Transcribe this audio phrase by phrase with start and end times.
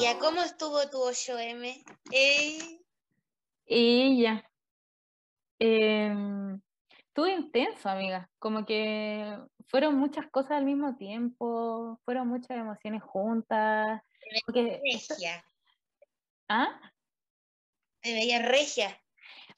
[0.00, 1.82] ¿Y a cómo estuvo tu 8M?
[2.12, 2.80] Eh,
[3.66, 4.44] Y ya.
[5.58, 6.60] Em,
[6.90, 8.28] estuvo intenso, amiga.
[8.38, 9.38] Como que
[9.68, 14.02] fueron muchas cosas al mismo tiempo, fueron muchas emociones juntas.
[14.44, 15.44] Porque, regia.
[16.48, 16.78] ¿ah?
[18.04, 19.00] Me veía regia.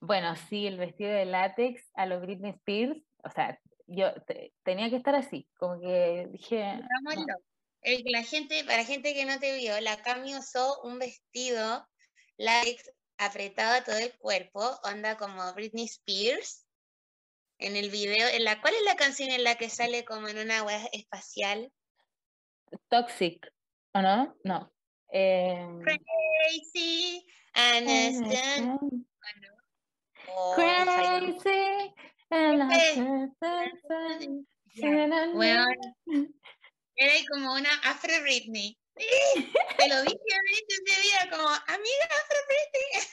[0.01, 4.89] Bueno, sí, el vestido de látex a lo Britney Spears, o sea, yo te- tenía
[4.89, 7.37] que estar así, como que dije, no.
[7.83, 11.89] El la gente, para gente que no te vio, la Cami usó un vestido
[12.37, 16.65] látex apretado a todo el cuerpo, onda como Britney Spears.
[17.61, 20.39] En el video, en la, ¿cuál es la canción en la que sale como en
[20.39, 21.73] una web espacial?
[22.89, 23.53] toxic,
[23.95, 24.37] ¿o no?
[24.45, 24.73] No.
[25.09, 27.27] Em, Crazy.
[30.29, 31.95] Oh, yo- Crazy,
[32.31, 33.01] and I Crazy.
[36.99, 38.77] Era como una Afro Britney.
[38.97, 39.07] Sí,
[39.79, 43.07] Te lo dije a Britney ese día, como amiga Afro Britney.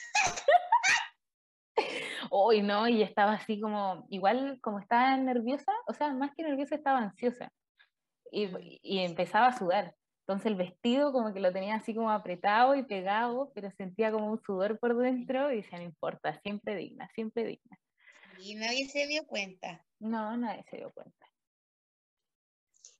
[2.30, 6.74] Uy, no, y estaba así como, igual como estaba nerviosa, o sea, más que nerviosa
[6.74, 7.52] estaba ansiosa
[8.32, 8.58] y, Mm.
[8.82, 9.94] y empezaba a sudar.
[10.26, 14.26] Entonces el vestido como que lo tenía así como apretado y pegado, pero sentía como
[14.32, 17.78] un sudor por dentro y decía, no importa, siempre digna, siempre digna.
[18.40, 19.84] Y nadie se dio cuenta.
[20.00, 21.26] No, nadie se dio cuenta.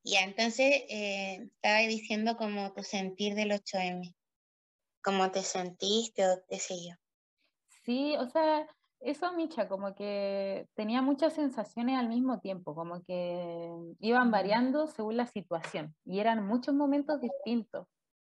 [0.09, 4.15] Ya, entonces eh, estaba diciendo como tu sentir del 8M.
[5.03, 6.95] Cómo te sentiste o qué sé yo.
[7.83, 8.69] Sí, o sea,
[9.01, 13.69] eso, Micha, como que tenía muchas sensaciones al mismo tiempo, como que
[13.99, 17.89] iban variando según la situación y eran muchos momentos distintos.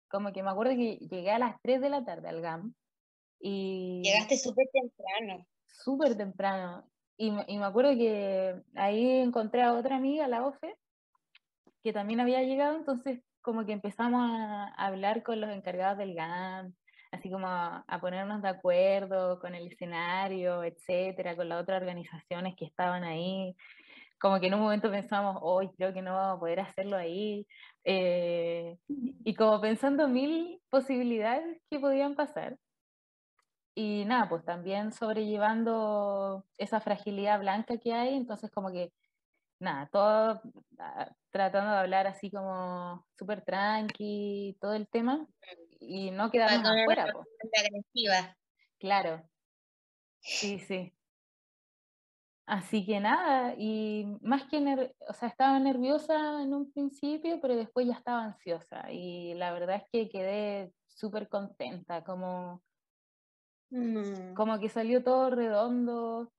[0.08, 2.74] Como que me acuerdo que llegué a las 3 de la tarde al GAM
[3.38, 5.46] y Llegaste súper temprano.
[5.66, 6.88] súper temprano.
[7.18, 10.74] Y, y me acuerdo que ahí encontré a otra amiga, la Ofe,
[11.86, 16.74] que también había llegado, entonces como que empezamos a hablar con los encargados del GAM,
[17.12, 22.64] así como a, ponernos de acuerdo con el escenario, etcétera, con las otras organizaciones que
[22.64, 23.54] estaban ahí.
[24.18, 27.46] Como que en un momento pensamos, hoy creo que no vamos a poder hacerlo ahí.
[27.84, 32.56] eh, y como pensando mil posibilidades que podían pasar.
[33.76, 38.92] Y nada, pues también sobrellevando esa fragilidad blanca que hay, entonces como que,
[39.60, 40.42] nada, todo
[40.78, 45.26] ah, tratando de hablar así como súper tranqui, todo el tema,
[45.80, 48.36] y no quedarnos afuera, agresiva.
[48.78, 49.28] Claro,
[50.20, 50.92] sí, sí.
[52.48, 54.58] Así que nada, y más que,
[55.08, 59.76] o sea, estaba nerviosa en un principio, pero después ya estaba ansiosa, y la verdad
[59.76, 62.62] es que quedé súper contenta, como,
[63.72, 64.36] Mm.
[64.36, 66.32] como que salió todo redondo,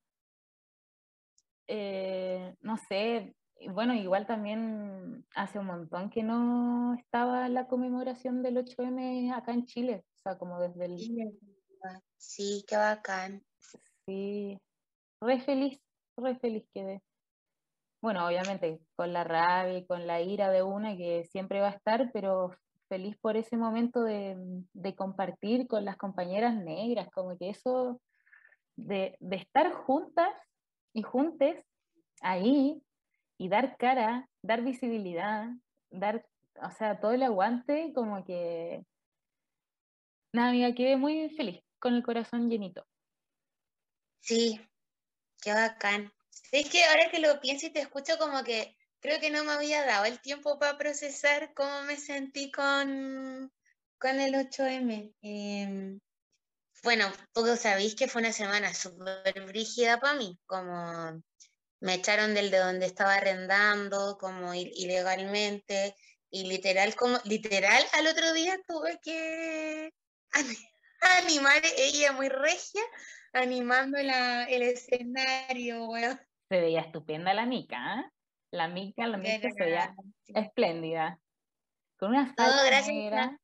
[1.68, 3.36] eh, no sé,
[3.72, 9.66] bueno, igual también hace un montón que no estaba la conmemoración del 8M acá en
[9.66, 10.98] Chile, o sea, como desde el.
[12.18, 13.44] Sí, qué bacán.
[14.06, 14.60] sí,
[15.22, 15.80] re feliz,
[16.18, 17.02] re feliz quedé.
[18.02, 21.72] Bueno, obviamente con la rabia y con la ira de una que siempre va a
[21.72, 22.52] estar, pero
[22.90, 24.38] feliz por ese momento de,
[24.74, 28.00] de compartir con las compañeras negras, como que eso
[28.76, 30.30] de, de estar juntas
[30.94, 31.64] y juntes
[32.22, 32.82] ahí
[33.38, 35.50] y dar cara, dar visibilidad,
[35.90, 36.26] dar,
[36.56, 38.84] o sea, todo el aguante, como que,
[40.34, 42.86] nada, amiga, quedé muy feliz, con el corazón llenito.
[44.22, 44.60] Sí,
[45.42, 46.12] qué bacán.
[46.52, 49.52] Es que ahora que lo pienso y te escucho como que creo que no me
[49.52, 53.52] había dado el tiempo para procesar cómo me sentí con,
[54.00, 55.14] con el 8M.
[55.22, 56.00] Em,
[56.84, 61.22] bueno, todos sabéis que fue una semana súper brígida para mí, como
[61.80, 65.96] me echaron del de donde estaba arrendando, como ilegalmente,
[66.30, 69.94] y literal, como, literal al otro día tuve que
[70.32, 70.70] ani-
[71.20, 72.82] animar, ella muy regia,
[73.34, 76.20] animando la, el escenario, weón.
[76.50, 78.12] Se veía estupenda la mica, ¿eh?
[78.52, 79.94] La mica, la mica se veía
[80.28, 81.20] espléndida.
[81.98, 83.40] Con una Todo falda gracias negra.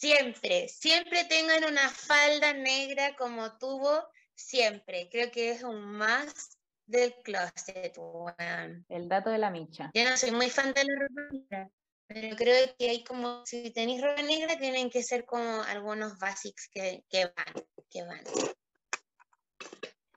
[0.00, 5.10] Siempre, siempre tengan una falda negra como tuvo, siempre.
[5.10, 6.56] Creo que es un más
[6.86, 8.86] del closet, weón.
[8.88, 9.90] El dato de la micha.
[9.92, 11.70] Yo no soy muy fan de la ropa negra,
[12.06, 16.70] pero creo que hay como, si tenéis ropa negra, tienen que ser como algunos basics
[16.72, 18.24] que, que van, que van.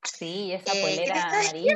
[0.06, 1.76] Sí, esa Eh, ¿qué te polera amarilla.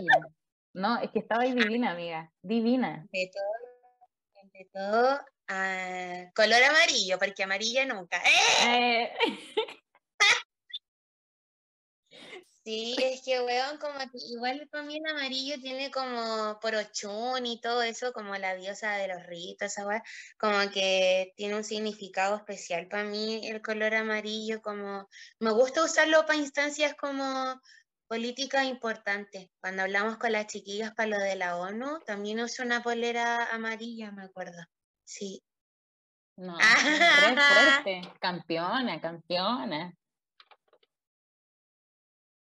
[0.72, 2.32] No, es que estaba ahí divina, amiga.
[2.42, 3.06] Divina.
[3.12, 8.22] De todo, de todo, ah, color amarillo, porque amarilla nunca.
[8.66, 9.12] ¡Eh!
[12.68, 17.46] Sí, es que, weón, como que igual para mí el amarillo tiene como por ochun
[17.46, 20.04] y todo eso, como la diosa de los ritos, esa
[20.38, 25.08] como que tiene un significado especial para mí el color amarillo, como
[25.40, 27.62] me gusta usarlo para instancias como
[28.08, 29.48] políticas importantes.
[29.62, 34.12] Cuando hablamos con las chiquillas para lo de la ONU, también uso una polera amarilla,
[34.12, 34.62] me acuerdo.
[35.08, 35.42] Sí.
[36.36, 39.98] No, re fuerte, campeona, campeona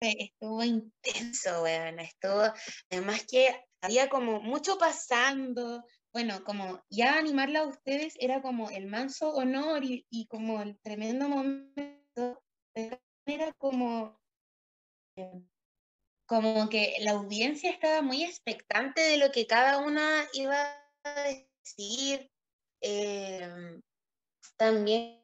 [0.01, 2.53] estuvo intenso, weón, estuvo,
[2.89, 5.83] además que había como mucho pasando,
[6.13, 11.27] bueno, como ya animarla a ustedes era como el manso honor y, como el tremendo
[11.27, 12.41] momento,
[13.25, 14.19] era como,
[16.25, 20.57] como que la audiencia estaba muy expectante de lo que cada una iba
[21.03, 22.31] a decir,
[22.81, 23.81] em,
[24.57, 25.19] también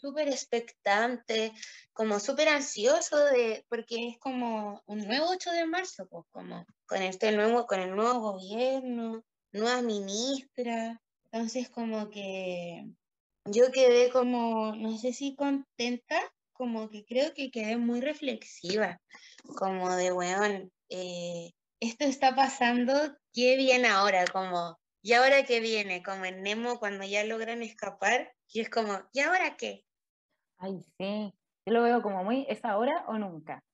[0.00, 1.52] súper expectante,
[1.92, 7.02] como súper ansioso de, porque es como un nuevo 8 de marzo, pues como con
[7.02, 11.00] este nuevo, con el nuevo gobierno, nueva ministra,
[11.30, 12.86] entonces como que
[13.46, 16.20] yo quedé como, no sé si contenta,
[16.52, 19.00] como que creo que quedé muy reflexiva,
[19.56, 21.52] como de, weón, eh,
[21.82, 22.92] esto está pasando,
[23.32, 24.24] ¿qué viene ahora?
[24.32, 26.00] Como, ¿y ahora qué viene?
[26.04, 29.84] Como en Nemo cuando ya logran escapar, y es como, ¿y ahora qué?
[30.58, 31.34] Ay, sí.
[31.66, 33.64] Yo lo veo como muy, ¿es ahora o nunca?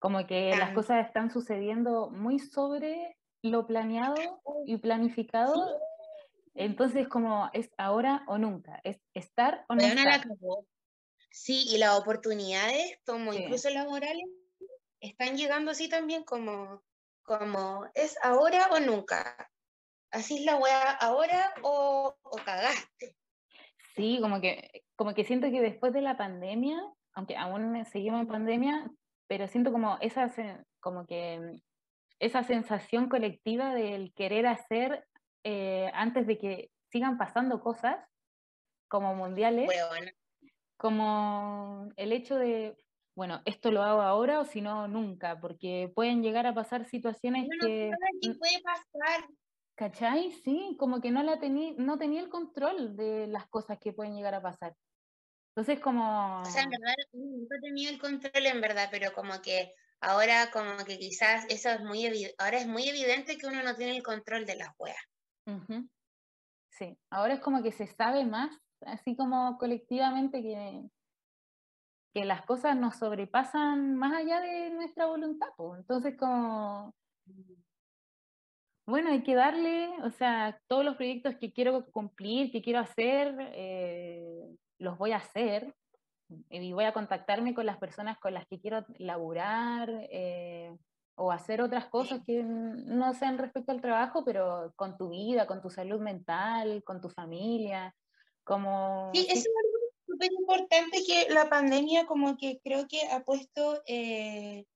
[0.00, 5.80] Como que las cosas están sucediendo muy sobre lo planeado y planificado.
[6.54, 8.80] Entonces, como, ¿es ahora o nunca?
[8.82, 10.24] ¿Es estar o no estar?
[11.30, 14.26] Sí, y las oportunidades, como incluso laborales,
[14.98, 16.82] están llegando así también como,
[17.22, 19.48] como, ¿es ahora o nunca?
[20.10, 23.16] Así es la weá, ahora o, o cagaste.
[23.94, 26.78] Sí, como que, como que siento que después de la pandemia,
[27.14, 28.90] aunque aún seguimos en pandemia,
[29.26, 30.30] pero siento como esa,
[30.80, 31.56] como que
[32.18, 35.06] esa sensación colectiva del querer hacer
[35.44, 37.96] eh, antes de que sigan pasando cosas
[38.88, 39.70] como mundiales,
[40.76, 42.76] como el hecho de,
[43.14, 47.48] bueno, esto lo hago ahora o si no, nunca, porque pueden llegar a pasar situaciones
[47.60, 47.90] que...
[48.38, 49.28] puede pasar.
[49.74, 50.32] ¿Cachai?
[50.44, 54.14] Sí, como que no, la tenía, no tenía el control de las cosas que pueden
[54.14, 54.74] llegar a pasar.
[55.54, 56.40] Entonces, como...
[56.40, 60.84] O sea, en verdad, no tenía el control en verdad, pero como que ahora como
[60.84, 64.02] que quizás eso es muy evidente, ahora es muy evidente que uno no tiene el
[64.02, 64.96] control de las weas.
[66.70, 70.82] Sí, ahora es como que se sabe más, así como colectivamente que,
[72.12, 75.48] que las cosas nos sobrepasan más allá de nuestra voluntad.
[75.78, 76.94] Entonces, como
[78.86, 83.34] bueno, hay que darle, o sea, todos los proyectos que quiero cumplir, que quiero hacer,
[83.54, 85.74] eh, los voy a hacer
[86.50, 90.76] y voy a contactarme con las personas con las que quiero laburar eh,
[91.14, 95.62] o hacer otras cosas que no sean respecto al trabajo, pero con tu vida, con
[95.62, 97.94] tu salud mental, con tu familia,
[98.44, 99.10] como...
[99.14, 99.71] Sí, eso es
[100.22, 103.82] súper importante que la pandemia como que creo que ha puesto...
[103.86, 104.66] Eh,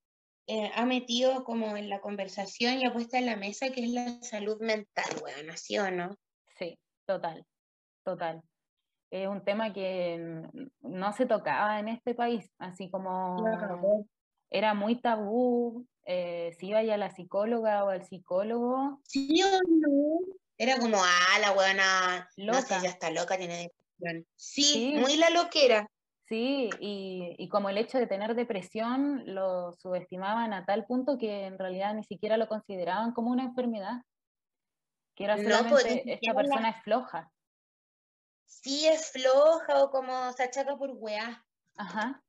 [0.48, 3.90] eh, ha metido como en la conversación y ha puesto en la mesa que es
[3.90, 6.16] la salud mental, bueno, ¿sí o no?
[6.56, 7.44] Sí, total,
[8.04, 8.43] total.
[9.10, 10.46] Es un tema que
[10.82, 13.44] no se tocaba en este país, así como
[14.49, 19.00] era muy tabú, eh, si iba ya a la psicóloga o al psicólogo.
[19.02, 20.20] Sí o no.
[20.59, 22.80] Era como, ah, la buena, loca.
[22.80, 23.73] ya está loca, tiene
[24.34, 25.90] sí, muy la loquera.
[26.28, 31.56] Sí, y, como el hecho de tener depresión lo subestimaban a tal punto que en
[31.56, 34.02] realidad ni siquiera lo consideraban como una enfermedad.
[35.14, 37.32] Que era solamente esta persona es floja.
[38.44, 41.44] Sí, es floja o como se achaca por weá.
[41.76, 42.22] Ajá.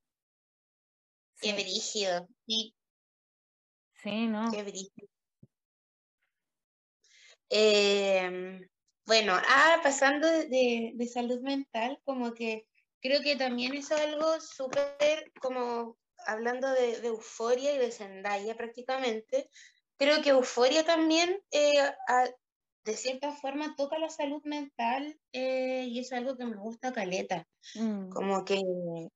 [1.42, 2.76] Qué brígido, sí.
[4.04, 4.52] Sí, ¿no?
[4.52, 5.08] Qué brígido.
[7.50, 8.68] Em,
[9.08, 12.68] bueno, ah, pasando de, de salud mental, como que
[13.02, 19.50] creo que también es algo súper como hablando de, euforia y de Zendaya prácticamente,
[19.98, 21.74] creo que euforia también eh,
[22.84, 27.48] de cierta forma toca la salud mental eh, y es algo que me gusta caleta,
[27.76, 28.10] mm.
[28.10, 28.62] como, que,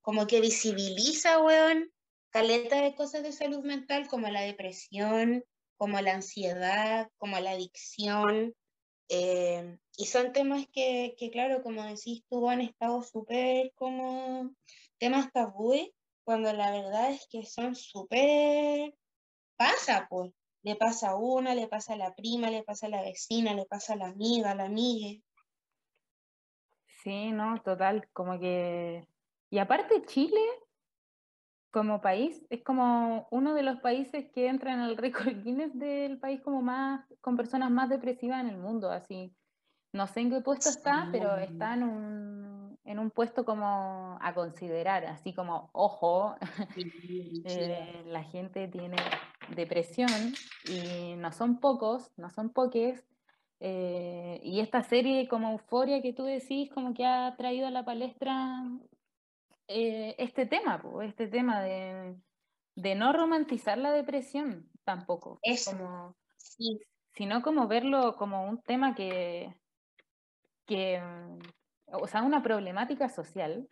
[0.00, 1.90] como que visibiliza, weón,
[2.30, 5.44] caleta de cosas de salud mental como la depresión,
[5.76, 8.54] como la ansiedad, como la adicción,
[9.08, 14.50] eh, y son temas que, claro, como decís tú, han estado súper como
[14.98, 15.90] temas tabúes,
[16.24, 18.94] cuando la verdad es que son súper...
[19.56, 20.32] pasa, pues.
[20.64, 23.66] Le pasa a una, le pasa a la prima, le pasa a la vecina, le
[23.66, 25.20] pasa a la amiga, a la amiga.
[27.02, 29.08] Sí, no, total, como que...
[29.50, 30.40] Y aparte Chile
[31.72, 36.18] como país, es como uno de los países que entra en el récord Guinness del
[36.18, 39.34] país como más, con personas más depresivas en el mundo, así.
[39.92, 44.34] No sé en qué puesto está, pero está en un, en un puesto como a
[44.34, 46.36] considerar, así como, ojo,
[47.44, 48.96] eh, la gente tiene
[49.54, 50.34] depresión
[50.66, 53.04] y no son pocos, no son poques,
[53.64, 57.84] eh, y esta serie como euforia que tú decís, como que ha traído a la
[57.84, 58.64] palestra
[59.68, 62.16] eh, este tema, este tema de,
[62.96, 65.38] no romantizar la depresión tampoco.
[65.42, 66.16] Eso.
[67.14, 69.54] Sino como verlo como un tema que,
[70.66, 71.02] que,
[71.86, 73.68] o sea, una problemática social.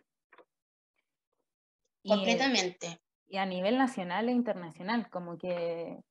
[2.05, 3.01] Completamente.
[3.27, 6.03] Y, a nivel nacional e internacional, como que...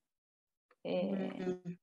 [0.84, 1.78] Eh, mm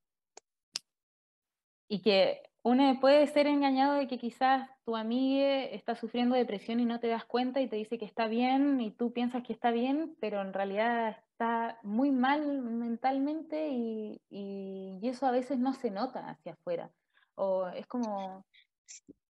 [1.87, 6.85] y que uno puede ser engañado de que quizás tu amiga está sufriendo depresión y
[6.85, 9.71] no te das cuenta y te dice que está bien y tú piensas que está
[9.71, 15.91] bien, pero en realidad está muy mal mentalmente y, y, eso a veces no se
[15.91, 16.91] nota hacia afuera.
[17.35, 18.45] O es como...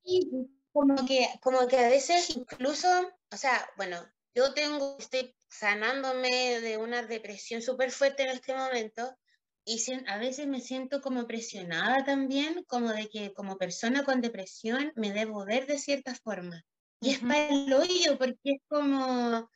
[0.03, 0.29] Sí,
[0.71, 2.87] como que, como que a veces incluso,
[3.31, 3.97] o sea, bueno,
[4.33, 9.17] yo tengo, estoy sanándome de una depresión súper fuerte en este momento
[9.65, 14.93] y a veces me siento como presionada también, como de que como persona con depresión
[14.95, 16.63] me debo ver de cierta forma.
[17.01, 19.49] Y es para el hoyo, porque es como,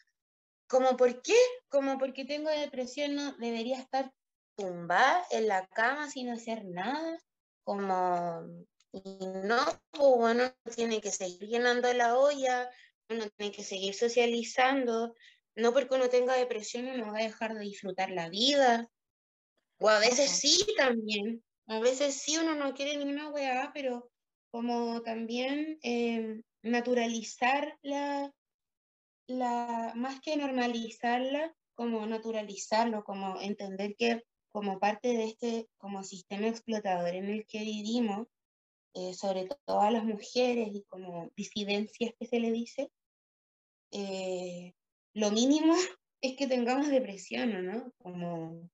[0.68, 1.38] como, ¿por qué?
[1.70, 4.12] Como porque tengo depresión, no debería estar
[4.58, 7.18] tumbada en la cama sin hacer nada,
[7.64, 12.70] como, y no, pues uno tiene que seguir llenando la olla,
[13.10, 15.16] uno tiene que seguir socializando,
[15.56, 18.90] no porque uno tenga depresión uno va a dejar de disfrutar la vida,
[19.80, 24.12] o a veces sí también, a veces sí uno no quiere ni una weá, pero
[24.52, 28.32] como también em, naturalizar la,
[29.28, 36.48] la, más que normalizarla, como naturalizarlo, como entender que como parte de este como sistema
[36.48, 38.28] explotador en el que vivimos,
[38.94, 42.92] eh, sobre todo a las mujeres y como disidencias que se le dice,
[43.92, 44.74] eh,
[45.14, 45.74] lo mínimo
[46.22, 47.92] es que tengamos depresión, ¿no?
[47.98, 48.70] Como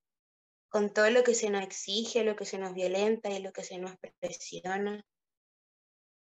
[0.70, 3.64] con todo lo que se nos exige, lo que se nos violenta y lo que
[3.64, 5.04] se nos presiona.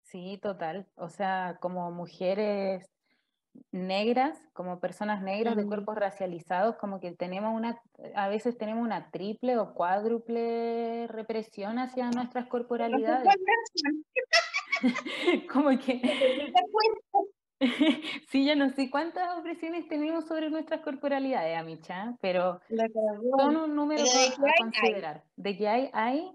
[0.03, 0.87] Sí, total.
[0.97, 2.87] O sea, como mujeres
[3.73, 7.80] negras, como personas negras de cuerpos racializados, como que tenemos una,
[8.14, 13.28] a veces tenemos una triple o cuádruple represión hacia nuestras corporalidades.
[15.52, 16.00] como que
[18.28, 22.61] sí, ya no sé cuántas opresiones tenemos sobre nuestras corporalidades, Amicha, pero
[23.38, 25.25] son un número a, considerar.
[25.37, 26.30] De que hay, hay.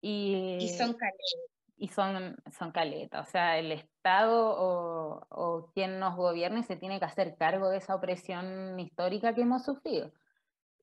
[0.00, 1.57] Y, son caletas.
[1.80, 3.28] Y son, son caletas.
[3.28, 7.78] O sea, el Estado o, o, quien nos gobierne se tiene que hacer cargo de
[7.78, 10.12] esa opresión histórica que hemos sufrido.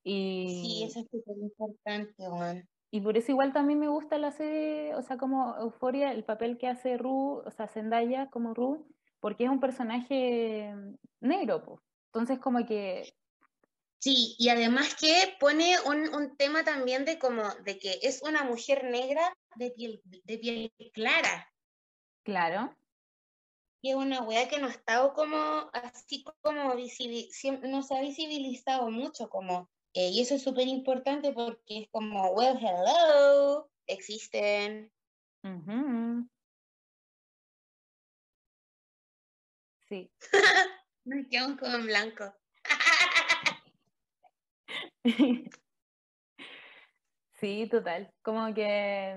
[0.04, 2.68] Y, sí, eso es súper importante, Juan.
[2.92, 6.58] Y por eso igual también me gusta la serie, o sea, como Euforia, el papel
[6.58, 8.88] que hace Ru, o sea, Zendaya como Ru,
[9.20, 10.74] porque es un personaje
[11.20, 11.82] negro, pues.
[12.06, 13.14] Entonces como que...
[14.00, 18.86] Sí, y además que pone un, tema también de como de que es una mujer
[18.86, 21.52] negra de piel, de piel clara.
[22.24, 22.76] Claro.
[23.82, 28.90] Y es una wea que no ha estado como así como no se ha visibilizado
[28.90, 34.92] mucho como eh, y eso es súper importante porque es como, well, hello, existen.
[39.88, 40.12] Sí.
[41.06, 42.36] Me quedo como en blanco.
[47.46, 48.12] sí, total.
[48.24, 49.16] Como que.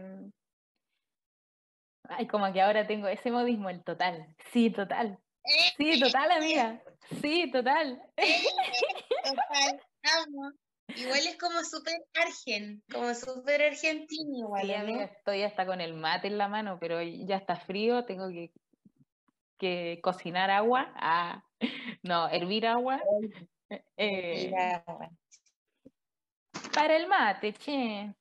[2.04, 4.34] Ay, como que ahora tengo ese modismo, el total.
[4.52, 5.18] Sí, total.
[5.76, 6.82] Sí, total, amiga.
[7.22, 8.02] Sí, total.
[9.24, 9.80] Total,
[10.26, 10.52] amo.
[10.96, 14.66] Igual es como súper argen, como súper argentino igual.
[14.66, 18.28] Sí, amiga, estoy hasta con el mate en la mano, pero ya está frío, tengo
[18.28, 18.52] que
[19.58, 21.42] que cocinar agua, ah,
[22.02, 23.02] no, hervir agua.
[23.96, 24.52] Eh,
[26.72, 28.14] para el mate, che.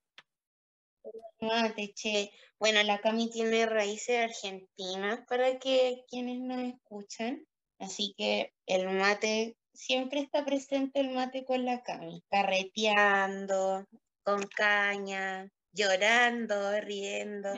[1.40, 2.32] Mate, che.
[2.60, 7.46] Bueno, la Cami tiene raíces argentinas para que quienes nos escuchan.
[7.80, 13.86] Así que el mate, siempre está presente el mate con la Cami, carreteando,
[14.24, 17.50] con caña, llorando, riendo.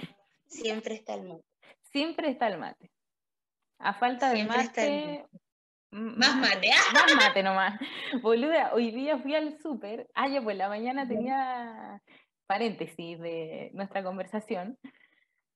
[0.47, 1.45] Siempre está el mate.
[1.91, 2.91] Siempre está el mate.
[3.79, 5.25] A falta de mate.
[5.91, 6.69] Más mate.
[6.93, 7.79] Más mate nomás.
[8.21, 10.07] Boluda, hoy día fui al súper.
[10.13, 12.01] Ah, ya pues la mañana tenía
[12.49, 14.75] paréntesis de nuestra conversación.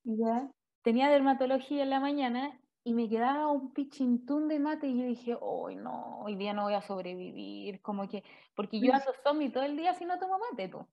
[0.03, 0.47] Ya.
[0.83, 5.35] Tenía dermatología en la mañana y me quedaba un pichintún de mate y yo dije,
[5.41, 8.23] hoy no, hoy día no voy a sobrevivir, como que,
[8.53, 10.85] porque yo ando zombie todo el día si no tomo mate, tú.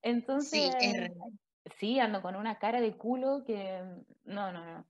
[0.00, 0.76] Entonces,
[1.76, 3.82] sí, ando con una cara de culo que,
[4.22, 4.86] no, no, no.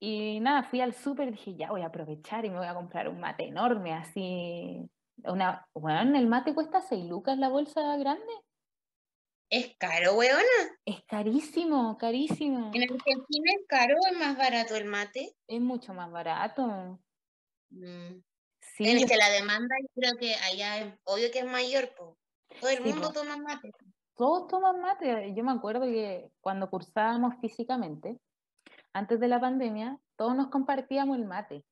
[0.00, 2.74] Y nada, fui al súper y dije, ya voy a aprovechar y me voy a
[2.74, 4.88] comprar un mate enorme, así,
[5.24, 8.32] una, bueno, el mate cuesta 6 lucas la bolsa grande.
[9.52, 10.40] ¿Es caro, weona?
[10.86, 12.70] Es carísimo, carísimo.
[12.72, 15.36] ¿En Argentina es caro o es más barato el mate?
[15.46, 16.98] Es mucho más barato.
[17.68, 18.22] Mm.
[18.60, 19.04] Sí.
[19.06, 22.16] Que la demanda yo creo que allá es obvio que es mayor, po.
[22.62, 23.72] todo el mundo toma mate.
[24.16, 25.34] Todos toman mate.
[25.34, 28.18] Yo me acuerdo que cuando cursábamos físicamente,
[28.94, 31.62] antes de la pandemia, todos nos compartíamos el mate.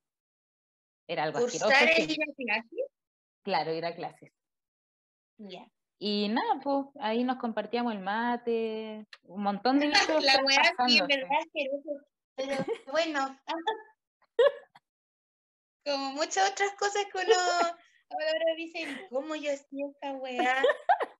[1.08, 2.87] Era algo ¿Cursar es ir a clases?
[3.42, 4.30] Claro, ir a clases.
[5.38, 5.66] Ya.
[6.02, 10.25] Y nada, pues ahí nos compartíamos el mate, un montón de cosas.
[10.25, 11.90] La weá sí, en verdad asqueroso.
[12.37, 12.57] Pero
[12.90, 13.38] bueno,
[15.85, 20.62] como muchas otras cosas que uno ahora dice, ¿cómo yo hacía esta weá?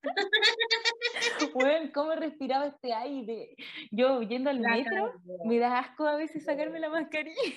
[1.53, 3.55] Bueno, ¿cómo respiraba este aire?
[3.91, 7.55] Yo yendo al metro, me da asco a veces sacarme la mascarilla.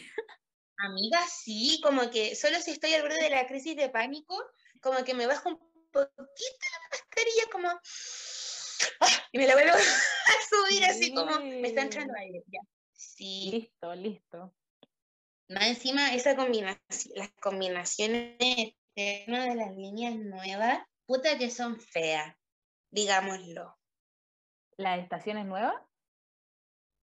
[0.78, 4.36] Amiga, sí, como que solo si estoy al borde de la crisis de pánico,
[4.82, 7.68] como que me bajo un poquito la mascarilla, como.
[7.70, 9.28] ¡ah!
[9.32, 11.40] Y me la vuelvo a subir así como.
[11.40, 12.44] Me está entrando aire.
[12.48, 12.60] Ya.
[12.94, 13.50] Sí.
[13.52, 14.56] Listo, listo.
[15.50, 22.36] Más encima, esa combinación, las combinaciones de las líneas nuevas, puta que son feas,
[22.92, 23.78] digámoslo.
[24.78, 25.76] ¿Las estaciones nuevas?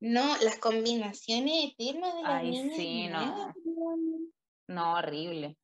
[0.00, 3.54] No, las combinaciones eternas de las Ay, líneas sí, nuevas.
[3.64, 4.32] no.
[4.68, 5.56] No, horrible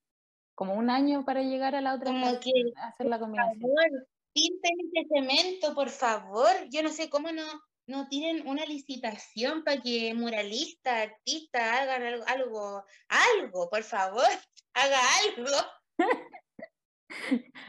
[0.56, 3.60] como un año para llegar a la otra como que, hacer la combinación.
[3.60, 6.50] Por favor, pinten ese cemento, por favor.
[6.70, 7.44] Yo no sé cómo no,
[7.86, 14.26] no tienen una licitación para que muralistas, artistas hagan algo, algo, algo, por favor,
[14.74, 14.98] haga
[15.36, 15.56] algo.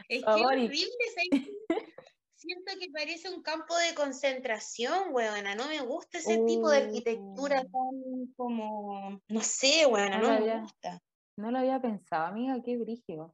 [0.08, 0.88] es que horrible,
[2.36, 5.54] siento que parece un campo de concentración, weona.
[5.54, 7.70] No me gusta ese tipo de arquitectura uh.
[7.70, 11.02] tan como, no sé, weona, no me gusta.
[11.38, 13.32] No lo había pensado, amiga, qué brígido.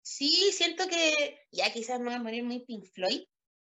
[0.00, 3.24] Sí, siento que ya quizás me voy a poner muy Pink Floyd,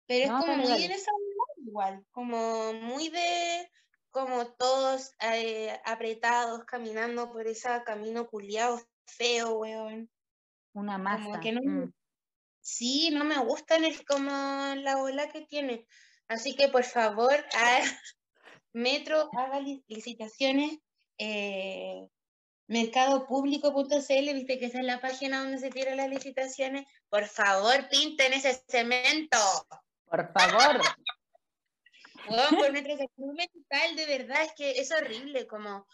[0.06, 1.10] pero es como muy en esa
[1.56, 3.70] igual, como muy de
[4.10, 10.10] como todos eh, apretados caminando por ese camino culiado feo, weón.
[10.74, 11.40] Una masa.
[11.40, 11.92] que no, mm.
[12.60, 15.86] Sí, no me gusta el, como la ola que tiene.
[16.28, 17.80] Así que por favor, a
[18.74, 20.78] Metro haga licitaciones
[21.16, 22.06] eh,
[22.70, 26.86] mercadopublico.cl, viste que esa es la página donde se tiran las licitaciones.
[27.08, 29.38] Por favor, pinten ese cemento.
[30.04, 30.80] Por favor.
[32.28, 35.84] Weón, por nuestra salud mental, de verdad, es que es horrible, como,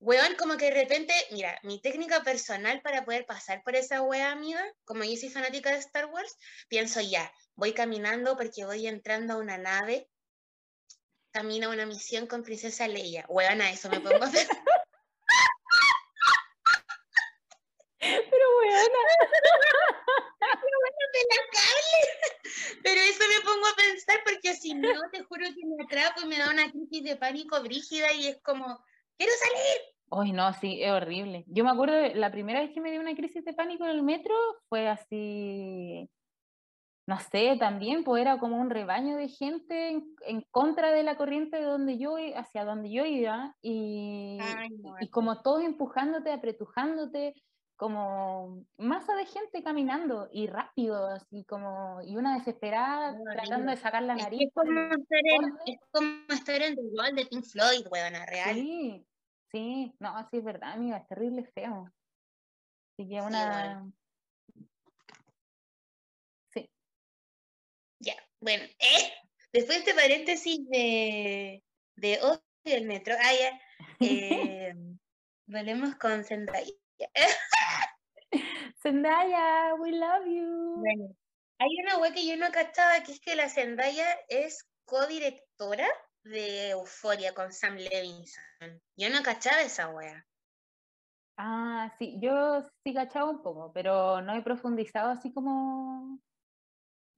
[0.00, 4.32] weón, como que de repente, mira, mi técnica personal para poder pasar por esa wea,
[4.32, 9.34] amiga, como yo soy fanática de Star Wars, pienso ya, voy caminando porque voy entrando
[9.34, 10.08] a una nave,
[11.32, 13.26] camino a una misión con Princesa Leia.
[13.28, 14.46] Weón, a eso me pongo a hacer.
[18.02, 18.98] Pero buena.
[22.82, 26.28] Pero eso me pongo a pensar porque si no, te juro que me atrapo y
[26.28, 28.64] me da una crisis de pánico brígida y es como,
[29.18, 29.92] quiero salir.
[30.10, 31.44] Ay, no, sí, es horrible.
[31.48, 34.02] Yo me acuerdo, la primera vez que me dio una crisis de pánico en el
[34.02, 34.34] metro
[34.68, 36.08] fue así,
[37.06, 41.56] no sé, también, pues era como un rebaño de gente en, contra de la corriente
[41.56, 44.38] de donde yo, hacia donde yo iba, y,
[45.00, 47.34] y como todos empujándote, apretujándote,
[47.76, 54.02] como masa de gente caminando y rápido, así como, y una desesperada tratando de sacar
[54.02, 54.42] la nariz.
[54.42, 58.54] Es como, estar en, es como estar en el de Pink Floyd, weona, real.
[58.54, 59.06] Sí,
[59.50, 61.92] sí, no, sí es verdad, amiga, es terrible feo.
[62.92, 63.90] Así que una.
[66.52, 66.70] Sí.
[68.00, 69.12] Ya, bueno, eh,
[69.52, 71.64] después de este paréntesis de,
[71.96, 73.60] de odio del metro, ah, ya,
[74.00, 74.74] eh,
[75.46, 76.72] volvemos con Zendaya.
[78.82, 80.76] Zendaya, we love you.
[80.78, 81.14] Bueno,
[81.58, 85.88] hay una web que yo no cachaba, que es que la Zendaya es codirectora
[86.24, 88.44] de Euforia con Sam Levinson.
[88.96, 90.26] Yo no cachaba esa wea.
[91.36, 96.18] Ah, sí, yo sí cachaba un poco, pero no he profundizado así como...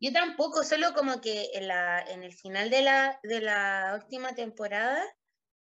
[0.01, 4.35] Yo tampoco, solo como que en, la, en el final de la, de la última
[4.35, 5.03] temporada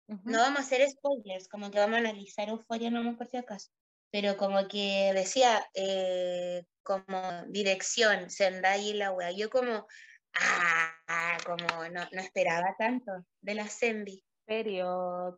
[0.07, 3.69] no vamos a hacer spoilers, como que vamos a analizar Euforia no por si acaso
[4.11, 9.85] pero como que decía, eh, como dirección, Zendaya y la wea, yo como,
[10.33, 14.23] ah, como no, no esperaba tanto de la Sendy.
[14.45, 15.37] Period.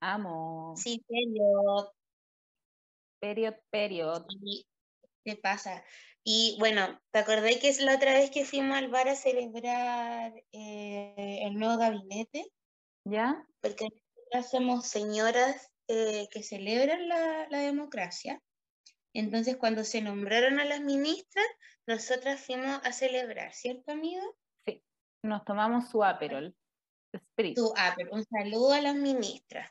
[0.00, 0.74] Amo.
[0.76, 1.88] Sí, period.
[3.20, 4.26] Period, period.
[5.24, 5.82] ¿Qué pasa?
[6.22, 10.34] Y bueno, ¿te acordé que es la otra vez que fuimos al bar a celebrar
[10.52, 12.52] eh, el nuevo gabinete?
[13.04, 13.46] ¿Ya?
[13.60, 13.88] Porque
[14.50, 18.40] somos señoras eh, que celebran la, la democracia.
[19.14, 21.46] Entonces, cuando se nombraron a las ministras,
[21.86, 24.36] nosotras fuimos a celebrar, ¿cierto, amigo?
[24.66, 24.82] Sí,
[25.22, 26.54] nos tomamos su aperol.
[27.54, 28.12] Tu aperol.
[28.12, 29.70] Un saludo a las ministras.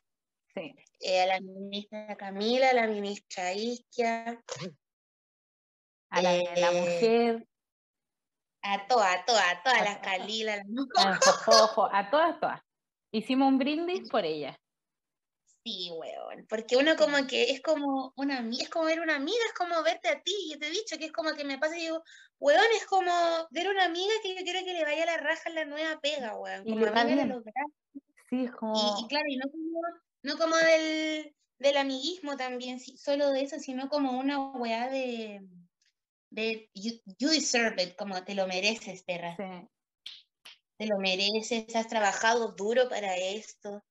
[0.55, 0.75] Sí.
[1.01, 4.43] Eh, a la ministra Camila, a la ministra Isquia,
[6.09, 7.47] A la, la Eh, mujer,
[8.63, 9.97] a todas, a todas, a todas A las.
[9.99, 10.65] Calila, las
[11.05, 12.61] al jojojo, a todas, todas.
[13.13, 14.59] Hicimos un brindis por ella.
[15.67, 16.45] Sí, weón.
[16.47, 19.83] Porque uno como que es como una amiga, es como ver una amiga, es como
[19.83, 20.33] verte a ti.
[20.49, 22.01] Yo te he dicho que es como que me pasa y digo,
[22.39, 23.11] weón, es como
[23.51, 26.37] ver una amiga que yo quiero que le vaya la raja en la nueva pega,
[26.37, 26.65] weón.
[26.65, 27.43] Y Como los.
[28.29, 28.51] Sí, es.
[28.61, 29.81] Y, y claro, y no como,
[30.23, 35.41] no como del, del amiguismo también, sí, solo de eso, sino como una weá de,
[36.29, 39.35] de you, you deserve it, como te lo mereces, perra.
[39.35, 39.67] sí.
[40.77, 43.83] Te lo mereces, has trabajado duro para esto.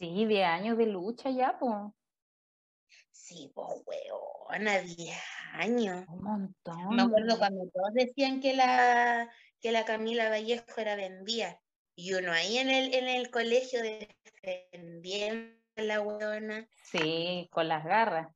[0.00, 1.74] Sí, 10 años de lucha ya, pues.
[3.10, 5.14] Sí, pues, weona, 10
[5.52, 6.06] años.
[6.08, 6.96] Un montón.
[6.96, 11.60] Me acuerdo cuando todos decían que la, que la Camila Vallejo era vendida.
[11.94, 16.66] Y uno ahí en el, en el colegio defendiendo a la weona.
[16.82, 18.34] Sí, con las garras.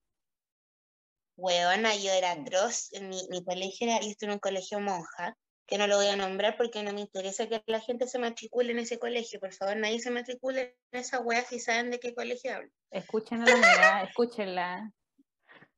[1.39, 2.91] Weona, yo era atroz.
[3.01, 5.35] Mi, mi colegio era, yo estuve en un colegio monja,
[5.67, 8.73] que no lo voy a nombrar porque no me interesa que la gente se matricule
[8.73, 9.41] en ese colegio.
[9.41, 12.71] Por favor, nadie se matricule en esa wea si saben de qué colegio hablo.
[12.91, 14.93] Escuchen a la amiga, escúchenla.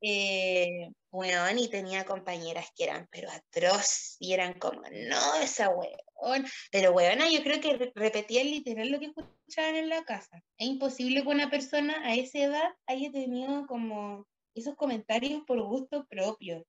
[0.01, 6.45] Eh, weón, y tenía compañeras que eran, pero atroz, y eran como, no, esa weón.
[6.71, 10.43] Pero weona, yo creo que re- repetían literal lo que escuchaban en la casa.
[10.57, 16.05] Es imposible que una persona a esa edad haya tenido como esos comentarios por gusto
[16.09, 16.63] propio.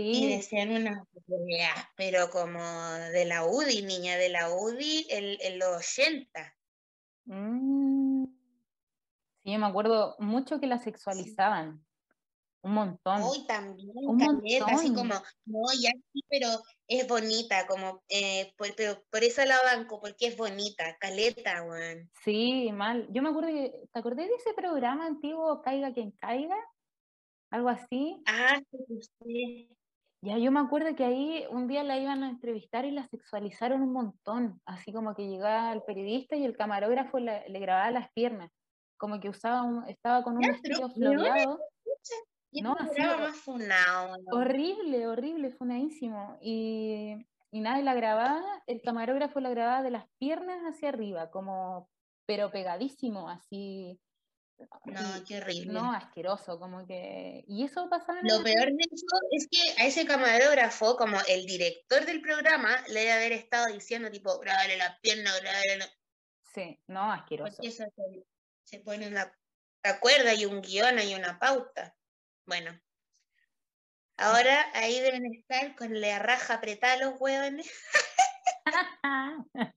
[0.00, 0.70] Y decían
[1.26, 6.54] weas, pero como de la UDI, niña, de la UDI en, en los 80.
[7.24, 8.24] mm,
[9.44, 11.84] sí, yo me acuerdo mucho que la sexualizaban.
[12.62, 13.22] Un montón.
[13.22, 16.48] Hoy también, Un caleta, así como, no, ya sí, pero
[16.88, 22.10] es bonita, como, eh, por, pero por eso la banco, porque es bonita, caleta, weón.
[22.24, 23.06] Sí, mal.
[23.12, 26.56] Yo me acuerdo que, ¿te acordás de ese programa antiguo, Caiga quien caiga?
[27.50, 28.20] Algo así.
[28.26, 29.76] Ah, sí, sí.
[30.26, 33.80] Ya, yo me acuerdo que ahí un día la iban a entrevistar y la sexualizaron
[33.80, 34.60] un montón.
[34.64, 38.50] Así como que llegaba el periodista y el camarógrafo le grababa las piernas.
[38.96, 41.60] Como que usaba un- estaba con un Ya, vestido floreado.
[42.50, 44.16] No, este así, más funado.
[44.32, 46.38] Horrible, horrible, funadísimo.
[46.40, 51.88] Y, y nadie la grababa, el camarógrafo la grababa de las piernas hacia arriba, como,
[52.26, 54.00] pero pegadísimo, así.
[54.84, 55.72] No, qué horrible.
[55.72, 57.44] no, asqueroso, como que.
[57.46, 61.44] Y eso pasaba en Lo peor de eso es que a ese camarógrafo, como el
[61.44, 65.86] director del programa, le debe haber estado diciendo, tipo, grábale la pierna, grábale la...
[66.54, 67.56] Sí, no, asqueroso.
[67.56, 68.26] Porque eso se,
[68.64, 69.30] se pone una
[70.00, 71.96] cuerda y un guion y una pauta.
[72.46, 72.80] Bueno.
[74.18, 77.70] Ahora ahí deben estar con la raja apretada a los huevones.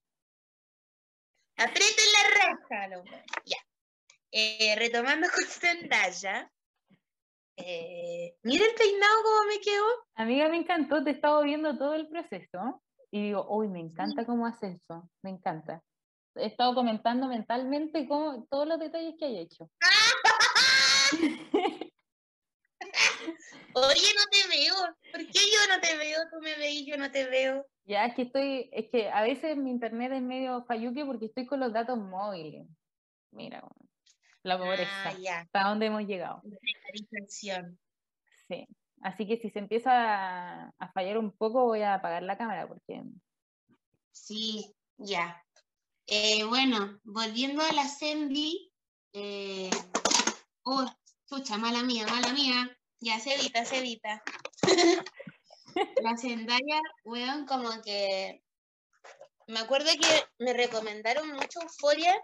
[1.58, 3.26] Aprieten la raja los huevones.
[3.46, 3.58] Ya.
[4.32, 6.52] Eh, retomando con Zendaya.
[7.58, 9.86] Eh, mira el peinado cómo me quedó.
[10.16, 14.26] Amiga, me encantó, te he estado viendo todo el proceso y digo, uy, me encanta
[14.26, 15.82] cómo hace eso, me encanta.
[16.36, 19.70] He estado comentando mentalmente cómo, todos los detalles que hay hecho.
[23.74, 24.76] Oye, no te veo.
[25.12, 26.20] ¿Por qué yo no te veo?
[26.32, 27.66] Tú me veis, yo no te veo.
[27.86, 31.46] Ya es que estoy, es que a veces mi internet es medio falluque porque estoy
[31.46, 32.68] con los datos móviles.
[33.32, 33.89] Mira, bueno,
[34.44, 36.42] la pobreza, Ah, hasta dónde hemos llegado.
[38.48, 38.68] Sí.
[39.02, 42.68] Así que si se empieza a, a fallar un poco, voy a apagar la cámara
[42.68, 43.04] porque
[44.12, 45.44] Sí, ya.
[46.06, 48.72] Eh, bueno, volviendo a la Sandy.
[49.14, 49.70] Eh...
[50.64, 50.86] Oh,
[51.28, 52.78] chucha, mala mía, mala mía.
[53.00, 54.22] Ya se edita, se edita.
[56.02, 58.44] la Zendaya, weón, como que.
[59.48, 62.16] Me acuerdo que me recomendaron mucho Euforia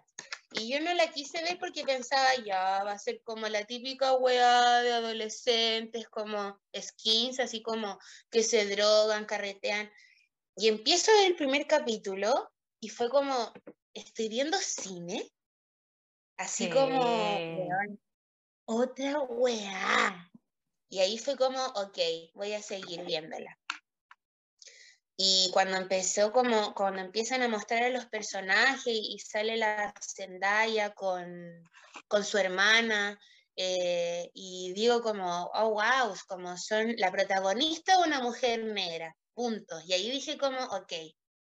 [0.58, 4.14] y yo no la quise ver porque pensaba, ya, va a ser como la típica
[4.14, 9.92] weá de adolescentes, como skins, así como que se drogan, carretean.
[10.56, 13.52] Y empiezo el primer capítulo y fue como,
[13.94, 15.32] estoy viendo cine.
[16.38, 18.00] Así como, weón,
[18.66, 20.32] otra weá.
[20.90, 21.98] Y ahí fue como, ok,
[22.34, 23.58] voy a seguir viéndola.
[25.18, 30.94] Y cuando empezó, como cuando empiezan a mostrar a los personajes y sale la Zendaya
[30.94, 31.64] con,
[32.08, 33.18] con su hermana,
[33.56, 39.80] eh, y digo como, oh, wow, como son la protagonista una mujer negra, punto.
[39.86, 40.92] Y ahí dije como, ok,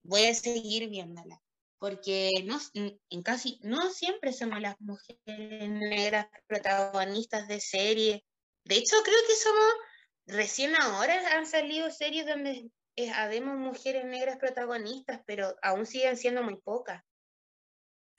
[0.03, 1.41] voy a seguir viéndola,
[1.79, 8.21] porque no, en casi, no siempre somos las mujeres negras protagonistas de series.
[8.65, 9.73] De hecho, creo que somos,
[10.27, 16.43] recién ahora han salido series donde eh, habemos mujeres negras protagonistas, pero aún siguen siendo
[16.43, 17.03] muy pocas.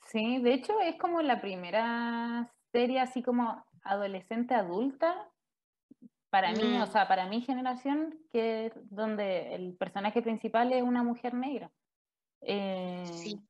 [0.06, 5.30] Sí, de hecho es como la primera serie así como adolescente adulta,
[6.30, 6.90] para mí, o mm.
[6.90, 11.70] sea, para mi generación, que es donde el personaje principal es una mujer negra.
[12.40, 13.40] Eh, sí.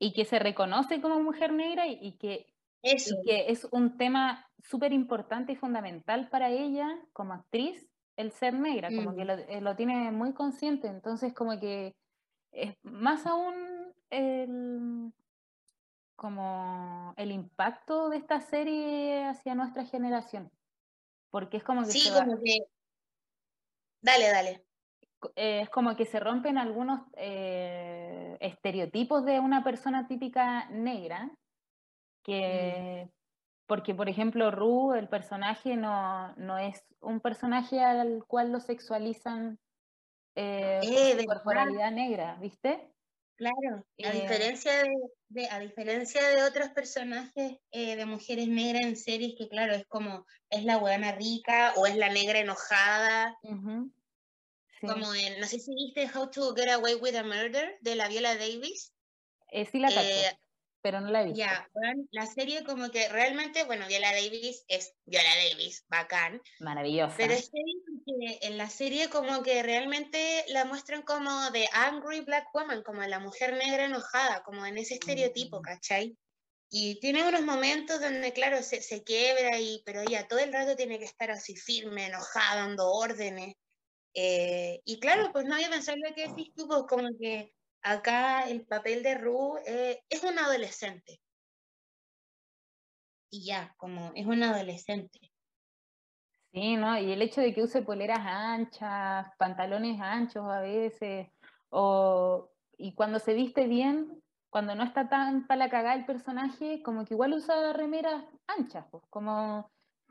[0.00, 2.52] Y que se reconoce como mujer negra y, que,
[2.82, 8.88] que es un tema súper importante y fundamental para ella como actriz, el ser negra,
[8.88, 9.26] como que mm.
[9.26, 10.88] lo, lo, tiene muy consciente.
[10.88, 11.94] Entonces, como que
[12.52, 15.12] es más aún el,
[16.16, 20.50] como el impacto de esta serie hacia nuestra generación.
[21.30, 21.90] Porque es como que...
[21.90, 22.58] Sí, como que...
[24.00, 24.64] Dale, dale.
[25.36, 31.30] Eh, es como que se rompen algunos eh, estereotipos de una persona típica negra,
[32.22, 33.08] que...
[33.66, 39.58] Porque, por ejemplo, Ru, el personaje, no, no es un personaje al cual lo sexualizan
[40.34, 42.90] eh, su corporalidad negra, ¿viste?
[43.36, 44.70] Claro, a diferencia
[45.28, 49.86] de, a diferencia de otros personajes eh, de mujeres negras en series que claro, es
[49.86, 53.36] como, es la buena rica o es la negra enojada.
[54.80, 58.06] Como en, no sé si viste How to Get Away with a Murder de la
[58.06, 58.92] Viola Davis.
[59.50, 60.38] Eh, sí la eh,
[60.84, 61.38] pero no la he visto.
[61.38, 61.66] Ya,
[62.10, 66.42] la serie como que realmente, bueno, Viola Davis es Viola Davis, bacán.
[66.60, 67.14] Maravillosa.
[67.16, 72.48] Pero es que en la serie como que realmente la muestran como de angry black
[72.52, 75.62] woman, como la mujer negra enojada, como en ese estereotipo, mm.
[75.62, 76.18] ¿cachai?
[76.68, 80.76] Y tiene unos momentos donde, claro, se, se quiebra, y, pero ella todo el rato
[80.76, 83.54] tiene que estar así firme, enojada, dando órdenes.
[84.12, 88.48] Eh, y claro, pues no había pensado lo que decís tú, pues como que acá
[88.48, 91.20] el papel de Ru eh, es un adolescente.
[93.30, 95.20] Y ya, como es un adolescente.
[96.52, 96.98] Sí, ¿no?
[96.98, 101.28] Y el hecho de que use poleras anchas, pantalones anchos a veces,
[101.68, 106.80] o, y cuando se viste bien, cuando no está tan para la cagada el personaje,
[106.82, 109.68] como que igual usa remeras anchas, pues, como,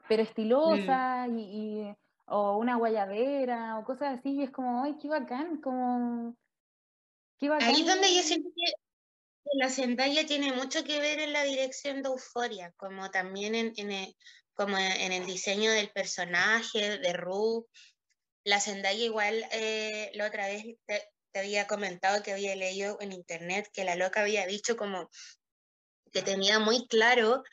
[0.09, 1.39] pero estilosa, mm.
[1.39, 6.35] y, o una guayabera, o cosas así, y es como, ay, qué bacán, como
[7.41, 8.71] Ahí es donde yo siento que
[9.55, 14.15] la Zendaya tiene mucho que ver en la dirección de Euforia, como también en, el,
[14.53, 17.67] como en el diseño del personaje, de Ru.
[18.45, 23.69] La Zendaya igual, eh, la otra vez te, había comentado que había leído en internet
[23.73, 25.09] que la loca había dicho como
[26.11, 27.43] que tenía muy claro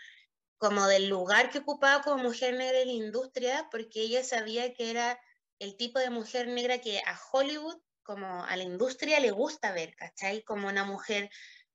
[0.58, 4.90] como del lugar que ocupaba como mujer negra en la industria, porque ella sabía que
[4.90, 5.18] era
[5.58, 9.94] el tipo de mujer negra que a Hollywood como a la industria le gusta ver,
[9.94, 10.42] ¿cachai?
[10.42, 11.30] Como una mujer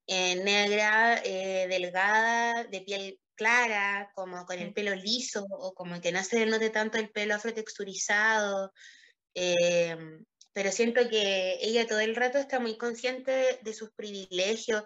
[0.05, 6.11] eh, negra, eh, delgada, de piel clara, como con el pelo liso, o como que
[6.11, 8.73] no se note tanto el pelo afrotexturizado.
[9.33, 14.83] Em, pero siento que ella todo el rato está muy consciente de, sus privilegios.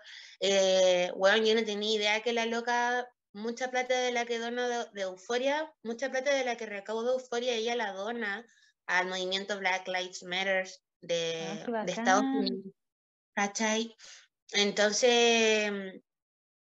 [1.15, 4.67] bueno, eh, yo no tenía idea que la loca, mucha plata de la que dona
[4.67, 8.45] de, de Euforia, mucha plata de la que recauda Euforia, ella la dona
[8.85, 10.67] al movimiento Black Lives Matter,
[11.01, 12.73] de, ah, Estados Unidos.
[13.33, 13.95] ¿Cachai?
[14.51, 16.01] Entonces,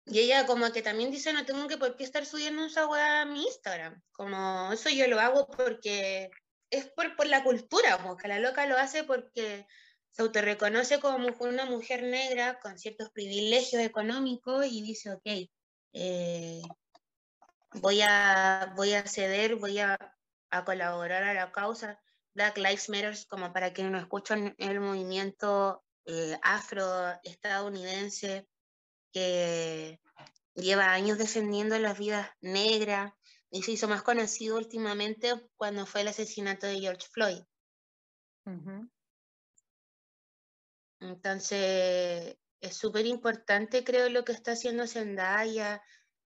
[0.06, 3.22] y ella como que también dice, no tengo que por qué estar subiendo esa weá
[3.22, 4.02] a mi Instagram.
[4.12, 6.30] Como eso yo lo hago porque
[6.70, 9.66] es por, por la cultura, porque la loca lo hace porque
[10.12, 15.50] se autorreconoce como una mujer negra con ciertos privilegios económicos y dice, ok,
[15.94, 16.62] eh,
[17.76, 19.98] voy, a, voy a ceder, voy a,
[20.50, 22.02] a colaborar a la causa.
[22.34, 28.48] Black Lives Matter, como para quienes no escuchan el movimiento eh, afroestadounidense
[29.12, 30.00] que
[30.56, 33.14] lleva años defendiendo las vidas negras
[33.50, 37.44] y se hizo más conocido últimamente cuando fue el asesinato de George Floyd.
[41.00, 45.82] Entonces, es súper importante, creo, lo que está haciendo Zendaya,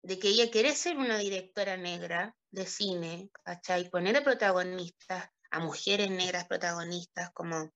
[0.04, 3.90] de que ella quiere ser una directora negra de cine, ¿cachai?
[3.90, 7.72] Poner a protagonistas a mujeres negras protagonistas, como...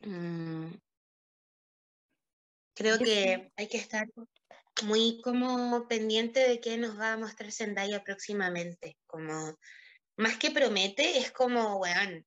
[0.00, 0.72] Mm,
[2.74, 4.08] creo que hay que estar
[4.84, 9.56] muy como pendiente de qué nos va a mostrar Zendaya próximamente, como
[10.16, 12.24] más que promete, es como, weón,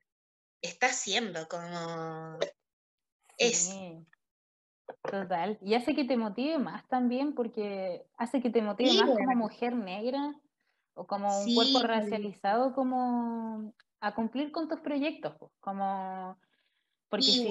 [0.61, 2.39] está haciendo, como
[3.37, 3.75] es.
[5.03, 5.57] Total.
[5.61, 9.75] Y hace que te motive más también, porque hace que te motive más como mujer
[9.75, 10.33] negra
[10.95, 16.37] o como un cuerpo racializado, como a cumplir con tus proyectos, como
[17.09, 17.49] porque si,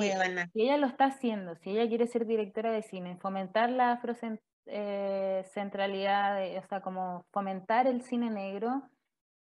[0.54, 6.58] ella lo está haciendo, si ella quiere ser directora de cine, fomentar la afrocentralidad, eh,
[6.58, 8.88] o sea, como fomentar el cine negro,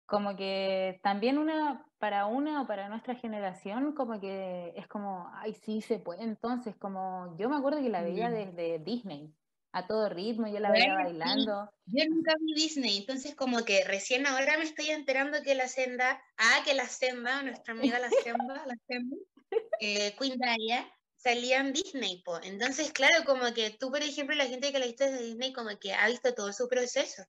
[0.07, 5.53] como que también una, para una o para nuestra generación, como que es como, ay,
[5.53, 6.23] sí, se puede.
[6.23, 9.31] Entonces, como yo me acuerdo que la veía desde Disney,
[9.79, 11.69] a todo ritmo, yo la veía bailando.
[11.85, 16.21] Yo nunca vi Disney, entonces como que recién ahora me estoy enterando que la senda,
[16.37, 19.17] ah, que la senda, nuestra amiga la senda, la senda,
[19.79, 22.39] eh, Queen Daya, salía en Disney, po.
[22.41, 25.69] Entonces, claro, como que tú, por ejemplo, la gente que la viste desde Disney, como
[25.79, 27.23] que ha visto todo su proceso.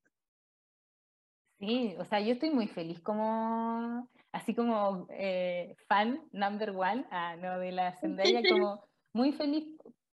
[1.58, 7.36] Sí, o sea, yo estoy muy feliz como, así como eh, fan number one, ah,
[7.36, 8.82] no, de la Zendaya, como
[9.12, 9.66] muy feliz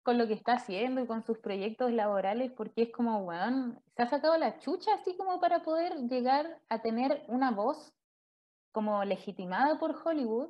[0.03, 4.03] con lo que está haciendo y con sus proyectos laborales, porque es como, bueno, se
[4.03, 7.93] ha sacado la chucha así como para poder llegar a tener una voz
[8.71, 10.49] como legitimada por Hollywood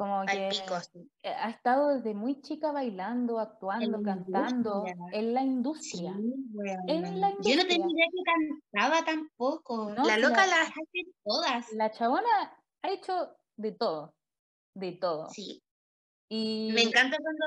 [0.00, 6.14] como que eh, ha estado desde muy chica bailando, actuando, cantando en la industria.
[6.86, 8.22] en la Yo no tenía idea que
[8.72, 9.92] cantaba tampoco.
[10.02, 11.72] la loca la, las hace todas.
[11.72, 12.30] La chabona
[12.80, 14.14] ha hecho de todo,
[14.72, 15.28] de todo.
[15.28, 15.62] Sí.
[16.32, 16.70] Y...
[16.72, 17.44] Me encanta cuando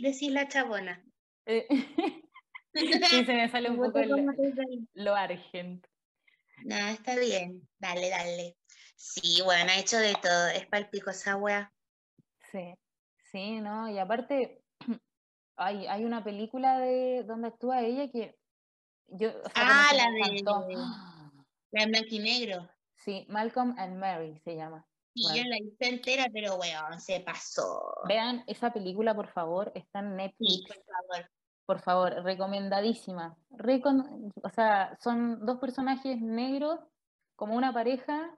[0.00, 1.04] decís, la chabona.
[1.44, 1.66] Eh,
[2.72, 3.98] sí, se me sale un poco
[4.94, 5.88] lo argento.
[6.64, 7.68] No, está bien.
[7.80, 8.56] Dale, dale.
[8.94, 10.46] Sí, bueno, ha hecho de todo.
[10.48, 11.72] Es palpico esa wea.
[12.52, 12.74] Sí,
[13.32, 13.90] sí, ¿no?
[13.90, 14.62] Y aparte,
[15.56, 18.38] hay, hay una película de donde actúa ella que
[19.08, 19.30] yo...
[19.56, 20.42] ah, la de...
[21.72, 22.70] La blanco y negro.
[22.98, 24.86] Sí, Malcolm and Mary se llama.
[25.14, 27.94] Sí, yo la hice entera, pero weón, se pasó.
[28.08, 30.66] Vean esa película, por favor, está en Netflix.
[30.66, 31.30] por favor.
[31.64, 33.36] Por favor, recomendadísima.
[33.50, 36.80] o sea, son dos personajes negros,
[37.36, 38.36] como una pareja,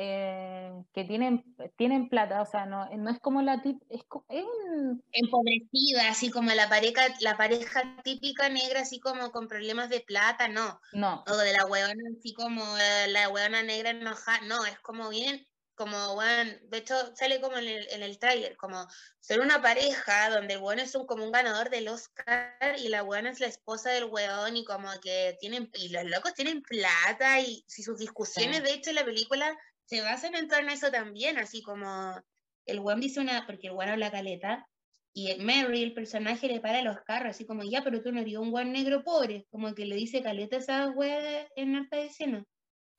[0.00, 1.44] eh, que tienen,
[1.76, 5.02] tienen plata, o sea, no, no es como la tip, es, es un...
[5.10, 10.46] empobrecida, así como la pareja, la pareja típica negra, así como con problemas de plata,
[10.46, 10.80] no.
[10.92, 11.24] No.
[11.26, 15.44] O de la huevona, así como eh, la huevona negra enojada, no, es como bien,
[15.78, 18.84] como, bueno, de hecho sale como en el, en el tráiler, como
[19.20, 23.02] ser una pareja donde el weón es un, como un ganador del Oscar y la
[23.02, 27.40] buena es la esposa del weón y como que tienen, y los locos tienen plata
[27.40, 30.90] y si sus discusiones, de hecho, en la película se basan en torno a eso
[30.90, 32.20] también, así como
[32.66, 34.68] el weón dice una, porque el weón habla caleta,
[35.14, 38.36] y Mary, el personaje, le para los carros, así como, ya, pero tú no eres
[38.36, 42.44] un weón negro pobre, como que le dice caleta esa weón en alta escena.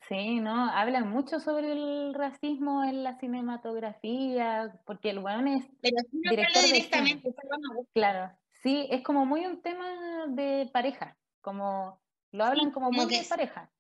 [0.10, 0.72] Sí, ¿no?
[0.72, 6.64] Hablan mucho sobre el racismo en la cinematografía, porque el weón es pero no director
[6.64, 7.36] directamente,
[7.94, 13.24] Claro, sí, es como muy un tema de pareja, como lo hablan como, muy de
[13.30, 13.72] pareja.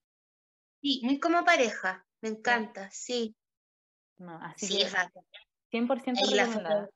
[0.83, 2.05] Sí, muy como pareja.
[2.21, 3.35] Me encanta, sí.
[4.19, 5.25] No, así sí, exacto.
[5.71, 6.89] 100% y la,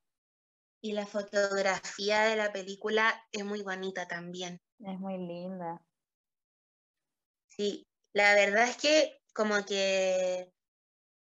[0.82, 4.62] y la fotografía de la película es muy bonita también.
[4.80, 5.82] Es muy linda.
[7.48, 10.52] Sí, la verdad es que como que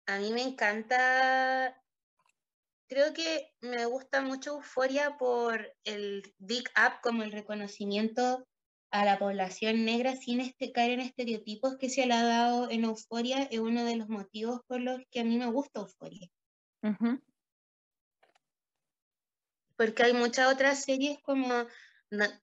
[0.06, 1.76] a mí me encanta,
[2.88, 8.46] creo que me gusta mucho Euforia por el big up, como el reconocimiento
[8.90, 12.84] a la población negra sin este, caer en estereotipos que se le ha dado en
[12.84, 16.30] Euforia es uno de los motivos por los que a mí me gusta Euforia.
[19.76, 21.66] Porque hay muchas otras series como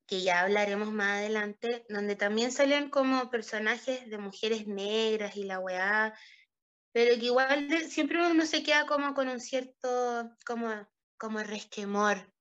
[0.08, 5.60] que ya hablaremos más adelante, donde también salen como personajes de mujeres negras y la
[5.60, 6.14] weá,
[6.92, 10.70] pero que igual siempre uno se queda como con un cierto como,
[11.18, 12.34] como resquemor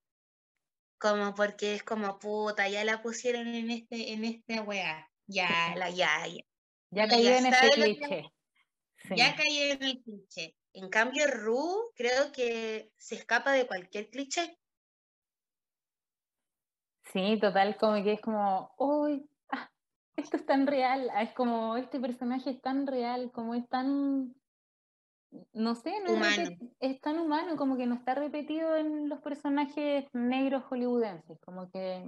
[1.03, 5.91] como porque es como puta, ya la pusieron en este, en esta weá, ya, la,
[5.91, 6.45] ya, ya.
[6.91, 8.33] Ya cayó en ese cliché.
[9.17, 10.57] Ya cayó en el cliché.
[10.75, 14.57] En cambio, Ru creo que se escapa de cualquier cliché.
[17.12, 19.70] Sí, total, como que es como, uy, ah,
[20.16, 24.35] esto es tan real, ah, es como, este personaje es tan real, como es tan
[25.52, 26.13] no sé, no
[26.81, 32.04] Es, tan humano, como que no está repetido en los personajes negros hollywoodenses, como que...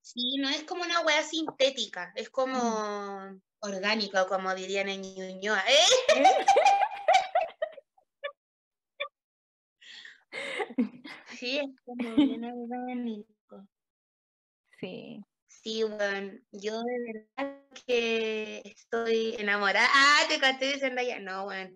[0.00, 3.40] Sí, no es como una wea sintética, es como mm.
[3.60, 5.62] orgánico, como dirían en Ñuñoa.
[5.68, 6.34] ¿eh?
[11.36, 13.32] sí, es como bien orgánico.
[14.82, 15.24] Sí.
[15.46, 19.86] Sí, bueno, yo de verdad que estoy enamorada.
[19.94, 21.20] Ah, te canté de Zendaya.
[21.20, 21.70] No, bueno,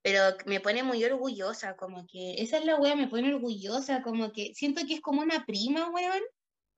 [0.00, 4.32] pero me pone muy orgullosa, como que esa es la wea, me pone orgullosa, como
[4.32, 6.22] que siento que es como una prima, weón.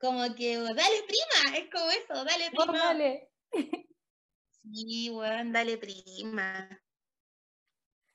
[0.00, 2.78] Como que, dale prima, es como eso, dale prima.
[2.78, 3.28] dale.
[4.72, 6.68] Sí, weón, dale prima.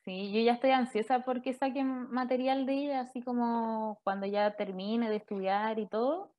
[0.03, 5.09] Sí, yo ya estoy ansiosa porque saquen material de ella, así como cuando ya termine
[5.09, 6.32] de estudiar y todo,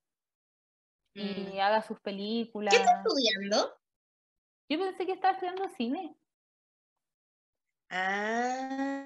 [1.14, 1.60] y Mm.
[1.60, 2.74] haga sus películas.
[2.74, 3.78] ¿Qué estás estudiando?
[4.68, 6.16] Yo pensé que estaba estudiando cine.
[7.90, 9.00] Ah,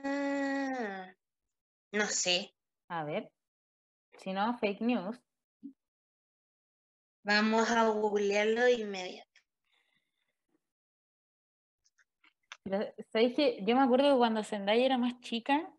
[1.92, 2.54] no sé.
[2.88, 3.30] A ver,
[4.18, 5.20] si no, fake news.
[7.24, 9.28] Vamos a googlearlo de inmediato.
[12.64, 15.70] Pero, ¿sabéis que Yo me acuerdo que cuando Zendaya era más chica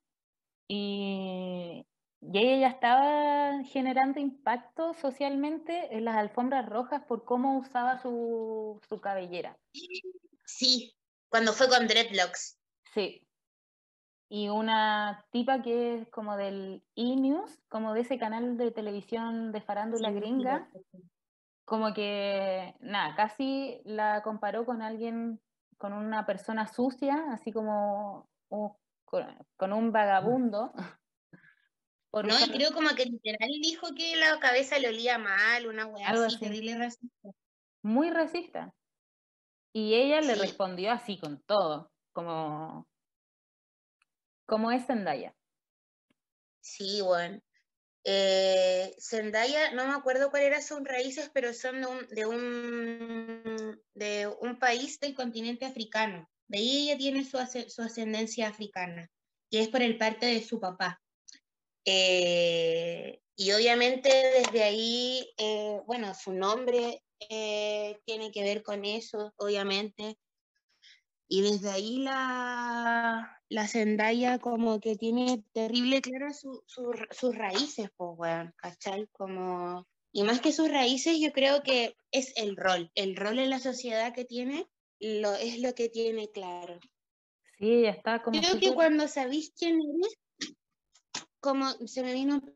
[0.68, 1.86] y,
[2.22, 8.80] y ella ya estaba generando impacto socialmente en las alfombras rojas por cómo usaba su,
[8.88, 9.58] su cabellera.
[10.46, 10.94] Sí,
[11.30, 12.60] cuando fue con Dreadlocks.
[12.94, 13.26] Sí.
[14.28, 19.62] Y una tipa que es como del E-News, como de ese canal de televisión de
[19.62, 20.70] farándula Sí, gringa,
[21.66, 25.42] como que, nada, casi la comparó con alguien,
[25.78, 28.72] con una persona sucia, así como uh,
[29.06, 30.74] con, con un vagabundo.
[32.12, 35.86] por No, y creo como que literal dijo que la cabeza le olía mal, una
[35.86, 37.30] weá así, terrible racista.
[37.82, 38.74] muy racista.
[39.74, 42.88] Y ella le respondió así con todo, como,
[44.46, 45.36] como es Zendaya.
[46.62, 47.40] Sí, bueno.
[48.04, 53.82] Eh, Zendaya, no me acuerdo cuáles eran sus raíces, pero son de un, de un,
[53.94, 56.28] de un país del continente africano.
[56.48, 57.38] De ahí ella tiene su,
[57.68, 59.12] su ascendencia africana,
[59.52, 61.00] y es por el parte de su papá.
[61.86, 69.34] Eh, y obviamente desde ahí, eh, bueno, su nombre eh, tiene que ver con eso,
[69.38, 70.18] obviamente.
[71.28, 77.90] Y desde ahí la, la Zendaya como que tiene terrible claras su, su- sus raíces,
[77.96, 79.08] pues, weón, ¿cachai?
[79.12, 83.52] Como, y más que sus raíces, yo creo que es el rol, el rol en
[83.52, 84.68] la sociedad que tiene,
[85.00, 86.80] lo, es lo que tiene claro.
[87.60, 90.18] Sí, ella está como Creo que súper- cuando sabéis quién eres,
[91.40, 92.52] como se me vino un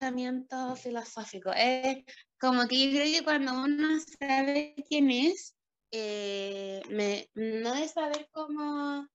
[0.00, 2.04] pensamiento filosófico, es
[2.40, 5.54] como que yo creo que cuando uno sabe quién es,
[5.90, 9.08] eh, me, no es saber cómo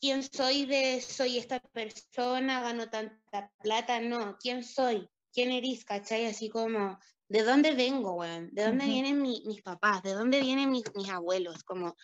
[0.00, 6.26] quién soy de soy esta persona, gano tanta plata, no, quién soy, quién eres, ¿cachai?
[6.26, 6.98] Así como,
[7.28, 8.48] ¿de dónde vengo, weón?
[8.52, 8.92] ¿De dónde Ujú.
[8.92, 10.02] vienen mi- mis papás?
[10.02, 11.62] ¿De dónde vienen mis, mis abuelos?
[11.64, 11.94] Como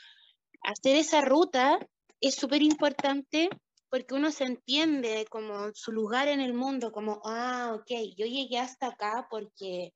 [0.63, 1.79] hacer esa ruta
[2.21, 3.49] es súper importante
[3.97, 8.59] porque uno se entiende como su lugar en el mundo, como, ah, ok, yo llegué
[8.59, 9.93] hasta acá porque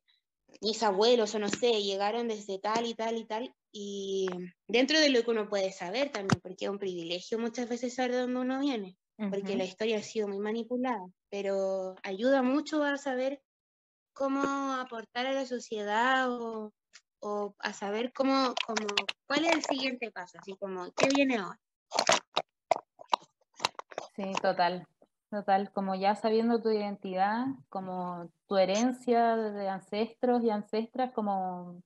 [0.63, 4.39] mis abuelos o no sé, llegaron desde tal y tal y tal, y
[4.69, 8.13] dentro de lo que uno puede saber también, porque es un privilegio muchas veces saber
[8.13, 8.99] de dónde uno viene,
[9.29, 9.59] porque Ujú.
[9.59, 13.43] la historia ha sido muy manipulada, pero ayuda mucho a saber
[14.15, 14.43] cómo
[14.75, 16.73] aportar a la sociedad o,
[17.21, 21.61] o a saber cómo, cómo, cuál es el siguiente paso, así como, ¿qué viene ahora?
[24.21, 24.87] Sí, total,
[25.31, 31.83] total, como ya sabiendo tu identidad, como tu herencia de ancestros y ancestras, como...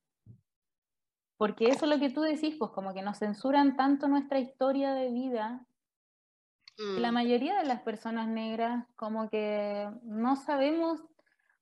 [1.36, 4.94] Porque eso es lo que tú decís, pues como que nos censuran tanto nuestra historia
[4.94, 5.64] de vida,
[6.96, 11.04] la Mm, mayoría de las personas negras como que no sabemos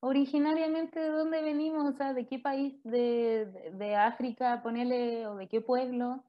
[0.00, 5.36] originariamente de dónde venimos, o sea, de qué país de, de- de África, ponele, o
[5.36, 6.24] de qué pueblo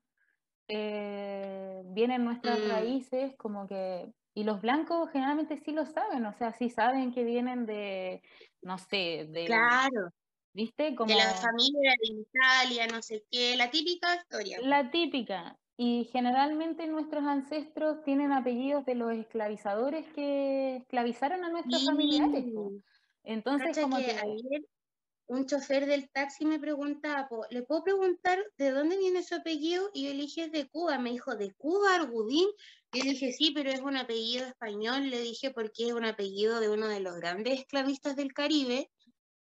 [0.68, 2.68] eh, vienen nuestras Mm.
[2.68, 7.24] raíces, como que, y los blancos generalmente sí lo saben, o sea, sí saben que
[7.24, 8.22] vienen de,
[8.62, 10.10] no sé, de, claro,
[10.54, 10.96] ¿viste?
[10.96, 14.60] Como de la familia de Italia, no sé qué, la típica historia.
[14.64, 15.60] la típica.
[15.76, 21.86] Y generalmente nuestros ancestros tienen apellidos de los esclavizadores que esclavizaron a nuestros Sí.
[21.88, 22.46] familiares.
[23.24, 24.62] Entonces, Cacha como que que, ayer
[25.28, 29.90] un chofer del taxi me preguntaba, ¿le puedo preguntar de dónde viene su apellido?
[29.94, 31.00] Y yo le dije, es de Cuba.
[31.00, 32.50] Me dijo, ¿de Cuba, Argudín?
[32.94, 35.10] Y le dije, sí, pero es un apellido español.
[35.10, 38.90] Le dije, porque es un apellido de uno de los grandes esclavistas del Caribe.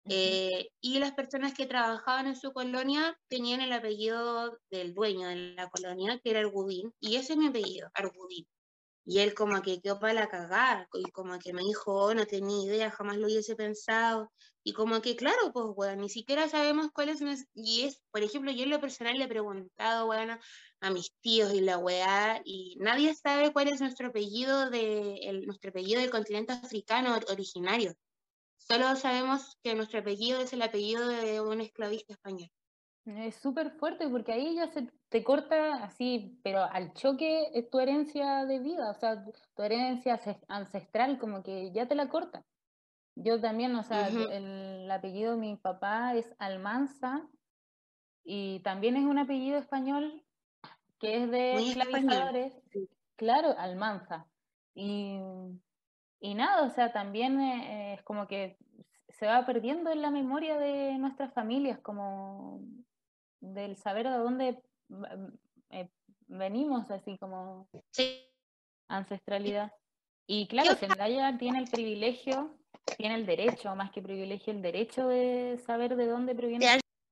[0.08, 5.54] Eh, y las personas que trabajaban en su colonia tenían el apellido del dueño de
[5.54, 6.92] la colonia, que era Argudín.
[7.00, 8.46] Y ese es mi apellido, Argudín.
[9.04, 12.26] Y él como que quedó para la cagada, y como que me dijo, oh, no
[12.26, 14.32] tenía idea, jamás lo hubiese pensado.
[14.64, 18.22] Y como que, claro, pues, weón, ni siquiera sabemos cuál es, nues- y es, por
[18.24, 20.38] ejemplo, yo en lo personal le he preguntado, weón,
[20.80, 25.46] a, mis tíos y la weá, y nadie sabe cuál es nuestro apellido de, el-
[25.46, 27.94] nuestro apellido del continente africano or- originario.
[28.58, 32.50] Solo sabemos que nuestro apellido es el apellido de un esclavista español.
[33.04, 37.78] Es súper fuerte porque ahí ya se te corta así, pero al choque es tu
[37.78, 39.24] herencia de vida, o sea,
[39.54, 42.44] tu herencia ancestral, como que ya te la corta.
[43.14, 47.28] Yo también, o sea, el apellido de mi papá es Almanza
[48.24, 50.25] y también es un apellido español
[50.98, 52.52] que es de esclavizadores.
[53.16, 54.26] Claro, Almanza.
[54.74, 55.18] Y,
[56.20, 58.58] y, nada, o sea, también eh, es como que
[59.08, 62.60] se va perdiendo en la memoria de nuestras familias, como
[63.40, 64.62] del saber de dónde
[65.70, 65.88] eh,
[66.26, 67.68] venimos, así como
[68.88, 69.72] ancestralidad.
[70.26, 72.58] Y claro, Zendaya tiene el privilegio,
[72.98, 76.66] tiene el derecho, más que privilegio, el derecho de saber de dónde proviene.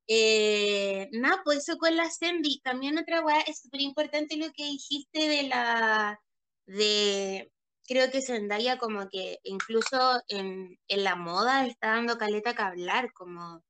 [0.07, 2.61] Eh, nada, pues eso con la Sandy.
[2.61, 6.21] También otra weá, es súper importante lo que dijiste de la,
[6.67, 7.51] de,
[7.87, 13.13] creo que Zendaya como que incluso en, en la moda está dando caleta que hablar,
[13.13, 13.63] como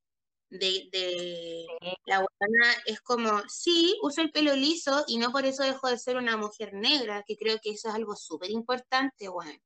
[0.51, 1.67] de, de
[2.07, 5.99] la buena es como, sí, uso el pelo liso y no por eso dejo de
[5.99, 9.59] ser una mujer negra, que creo que eso es algo súper importante, bueno.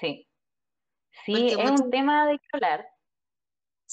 [0.00, 0.28] Sí.
[1.24, 2.91] Sí, es un tema de hablar.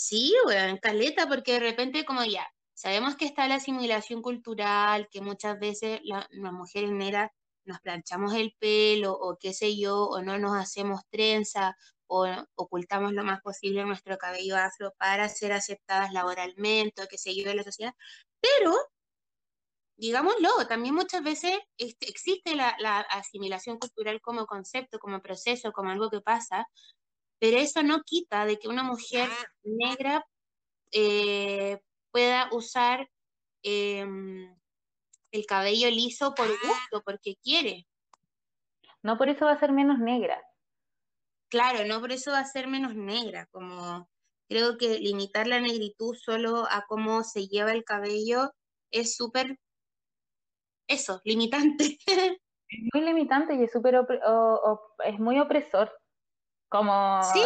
[0.01, 5.19] Sí, bueno, caleta, porque de repente como ya, sabemos que está la asimilación cultural, que
[5.21, 7.31] muchas veces las mujeres negras
[7.65, 11.75] nos planchamos el pelo o qué sé yo, o no nos hacemos trenza,
[12.07, 12.25] o
[12.55, 17.49] ocultamos lo más posible nuestro cabello afro para ser aceptadas laboralmente o qué sé yo
[17.49, 17.93] en la sociedad,
[18.39, 18.73] pero
[19.97, 22.69] digámoslo, también muchas veces este, existe la,
[23.11, 26.67] asimilación cultural como concepto, como proceso, como algo que pasa,
[27.39, 29.29] pero eso no quita de que una mujer
[29.63, 30.25] negra
[30.91, 31.79] eh,
[32.11, 33.09] pueda usar
[33.63, 34.55] em,
[35.31, 37.87] el cabello liso por gusto, porque quiere.
[39.01, 40.41] No por eso va a ser menos negra.
[41.49, 44.09] Claro, no por eso va a ser menos negra, como
[44.49, 48.51] creo que limitar la negritud solo a cómo se lleva el cabello
[48.91, 49.57] es súper,
[50.87, 51.97] eso, limitante.
[52.71, 53.95] Es muy limitante y es súper,
[55.03, 55.91] es muy opresor.
[56.69, 57.41] Como, sí.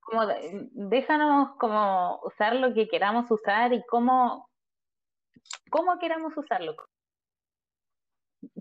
[0.00, 0.26] como
[0.72, 4.48] déjanos como usar lo que queramos usar y cómo,
[5.70, 6.76] cómo queramos usarlo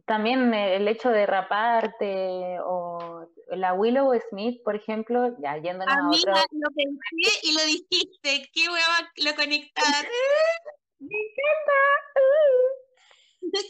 [0.06, 6.34] también el hecho de raparte o la Willow Smith, por ejemplo, ya yéndonos a, otro...
[6.52, 9.86] lo pensé y lo dijiste, qué hueva lo conectar.
[11.00, 11.80] Me encanta.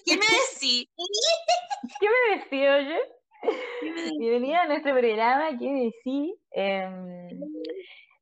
[0.03, 0.89] ¿Qué me decís?
[1.99, 3.18] ¿Qué me decís, oye?
[4.19, 6.35] Bienvenida a nuestro programa, ¿qué decís?
[6.51, 7.29] Em,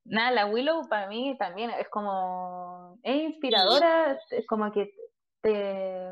[0.05, 4.93] nada, la Willow para mí también es como, es inspiradora, es como que
[5.41, 6.11] te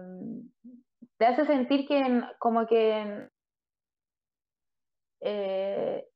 [1.18, 3.30] te hace sentir que como que
[5.22, 6.08] eh,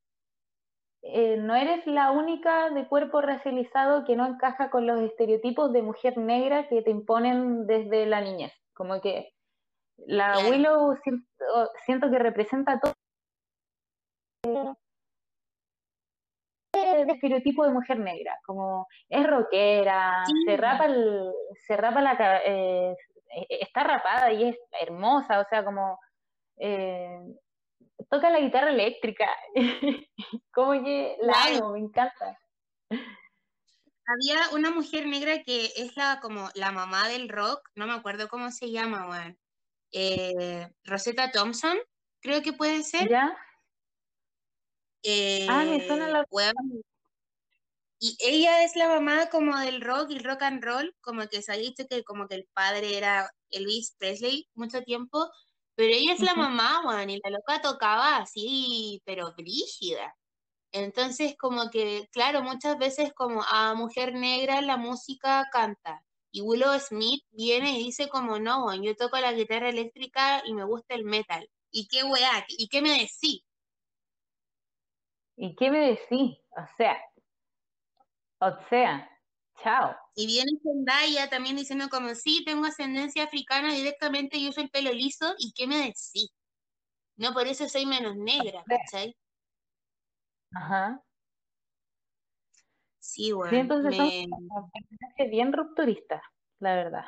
[1.02, 5.82] eh, no eres la única de cuerpo racializado que no encaja con los estereotipos de
[5.82, 8.52] mujer negra que te imponen desde la niñez.
[8.74, 9.32] Como que
[10.08, 10.96] la Willow
[11.86, 14.78] siento, que representa todo.
[16.74, 21.32] El estereotipo de mujer negra, como es rockera, se rapa el,
[21.68, 22.96] se rapa la eh,
[23.50, 26.00] está rapada y es hermosa, o sea, como
[26.58, 27.20] eh,
[28.10, 29.28] toca la guitarra eléctrica,
[30.54, 32.40] como que la amo, me encanta.
[32.90, 38.28] Había una mujer negra que es la como la mamá del rock, no me acuerdo
[38.28, 39.36] cómo se llama, bueno.
[39.92, 41.78] Eh, Rosetta Thompson,
[42.22, 43.10] creo que puede ser.
[43.10, 43.36] ¿Ya?
[45.50, 46.22] ah, me suena la...
[46.22, 46.54] Eh,
[48.02, 51.52] y ella es la mamá como del rock y rock and roll, como que se
[51.52, 55.30] ha dicho que como que el padre era Elvis Presley mucho tiempo,
[55.76, 60.16] pero ella es la mamá, Juan, y la loca tocaba así, pero brígida.
[60.72, 66.04] Entonces, como que, claro, muchas veces como a mujer negra la música canta.
[66.32, 70.64] Y Willow Smith viene y dice como, no, yo toco la guitarra eléctrica y me
[70.64, 71.50] gusta el metal.
[71.72, 72.46] ¿Y qué weá?
[72.48, 73.44] ¿Y qué me decís?
[75.36, 76.38] ¿Y qué me decís?
[76.52, 77.00] O sea,
[78.42, 79.10] o sea,
[79.64, 79.96] chao.
[80.16, 84.92] Y viene Zendaya también diciendo como, sí, tengo ascendencia africana directamente y uso el pelo
[84.92, 86.30] liso, ¿y qué me decís?
[87.18, 89.16] No, por eso soy menos negra, ¿cachai?
[90.56, 91.04] Ajá.
[93.00, 93.52] Sí, bueno.
[93.52, 96.22] Sí, entonces son bien rupturista,
[96.60, 97.06] la verdad.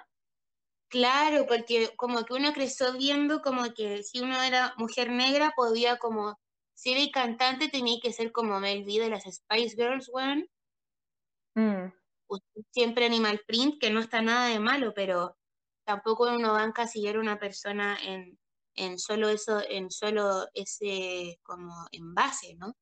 [0.87, 5.97] Claro, porque como que uno creció viendo como que si uno era mujer negra podía
[5.97, 6.37] como,
[6.73, 10.49] si era cantante tenía que ser como Mel B de las Spice Girls, weón.
[11.55, 11.93] Mm.
[12.71, 15.37] Siempre animal print, que no está nada de malo, pero
[15.85, 18.37] tampoco uno va a encasillar una persona en,
[18.75, 22.75] en solo eso, en solo ese como envase, ¿no?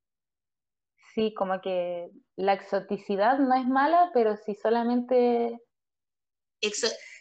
[1.20, 5.60] Sí, como que la exoticidad no es mala, pero si solamente...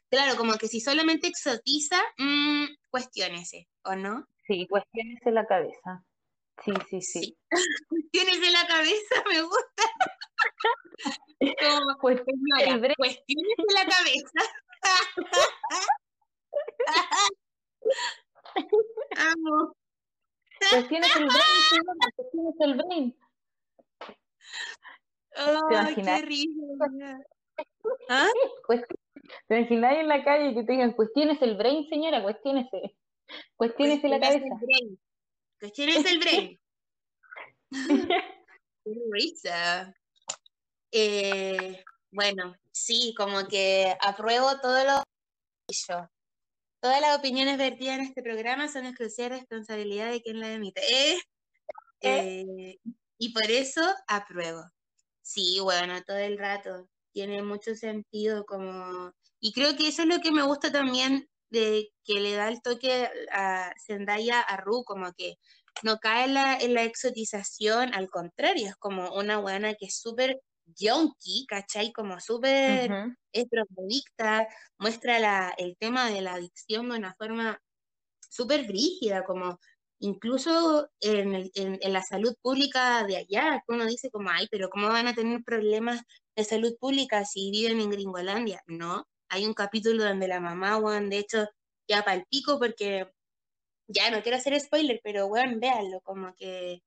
[0.09, 4.25] claro, como que si solamente exotiza, mmm, cuestiónese, ¿o no?
[4.47, 6.05] Sí, cuestiónese la cabeza.
[6.65, 7.23] Sí, sí, sí.
[7.25, 7.37] sí.
[7.89, 9.83] cuestiónese la cabeza, me gusta.
[11.41, 14.43] como, pues, señora, cuestiónese la cabeza.
[19.17, 19.75] Amo.
[20.71, 21.43] Cuestiones el brain,
[22.15, 23.17] cuestiones el brain.
[25.39, 26.53] Ay, qué risa.
[28.09, 28.29] ¿Ah?
[29.49, 32.23] ¿Te imaginas en la calle que te digan, cuestiones el brain, señora?
[32.23, 32.97] Cuestiónese.
[33.57, 34.47] Cuestiónese la cabeza.
[35.61, 36.61] Cuestiónese el brain.
[38.85, 39.95] qué risa.
[40.91, 45.03] Eh, bueno, sí, como que apruebo todo lo
[45.69, 46.09] yo.
[46.81, 50.81] Todas las opiniones vertidas en este programa son exclusiva responsabilidad de quien la emite.
[50.91, 51.19] ¿Eh?
[52.01, 52.79] Eh,
[53.19, 54.63] y por eso apruebo.
[55.29, 56.89] Sí, bueno, todo el rato.
[57.13, 59.13] Tiene mucho sentido como...
[59.41, 62.63] Y creo que eso es lo que me gusta también de que le da el
[62.63, 65.37] toque a Zendaya a Ru, como que
[65.83, 69.99] no cae en la, en la exotización, al contrario, es como una buena que es
[69.99, 71.93] súper yonki, ¿cachai?
[71.93, 73.15] Como súper uh
[74.79, 77.61] muestra la, el tema de la adicción de una forma
[78.31, 79.61] súper rígida, como
[80.01, 85.09] incluso en, en, la salud pública de allá, uno dice como, ay, pero ¿cómo van
[85.09, 86.03] a tener problemas
[86.37, 88.63] de salud pública si viven en Gringolandia?
[88.67, 91.47] No, hay un capítulo donde la mamá, Juan, de hecho,
[91.89, 93.09] ya para el pico porque,
[93.89, 96.83] ya no quiero hacer spoiler, pero bueno, véanlo, como que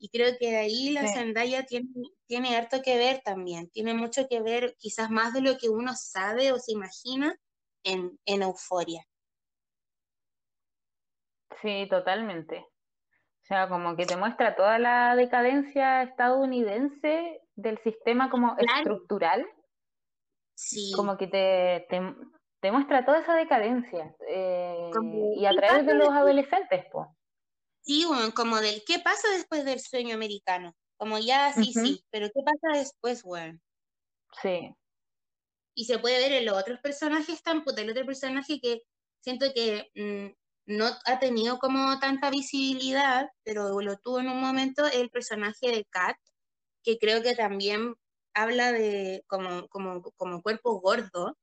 [0.00, 1.88] y creo que ahí la Zendaya tiene,
[2.26, 5.94] tiene harto que ver también, tiene mucho que ver, quizás más de lo que uno
[5.94, 7.38] sabe o se imagina
[7.84, 9.06] en, en Euforia.
[11.62, 12.58] Sí, totalmente.
[12.58, 19.46] O sea, como que te muestra toda la decadencia estadounidense del sistema como estructural.
[20.54, 20.92] Sí.
[20.94, 21.86] Como que te,
[22.60, 24.14] te, muestra toda esa decadencia.
[24.28, 24.90] Eh,
[25.36, 27.08] y a través de los adolescentes, pues.
[27.82, 30.74] Sí, como del qué pasa después del sueño americano.
[30.96, 33.60] Como ya, sí, sí, pero ¿qué pasa después, weón?
[34.42, 34.74] Sí.
[35.74, 37.80] Y se puede ver en los otros personajes tan puta.
[37.80, 38.82] El otro personaje que
[39.20, 40.39] siento que mm,
[40.70, 45.84] no ha tenido como tanta visibilidad, pero lo tuvo en un momento, el personaje de
[45.84, 46.16] Kat,
[46.84, 47.94] que creo que también
[48.34, 51.36] habla de como, como, como cuerpo gordo.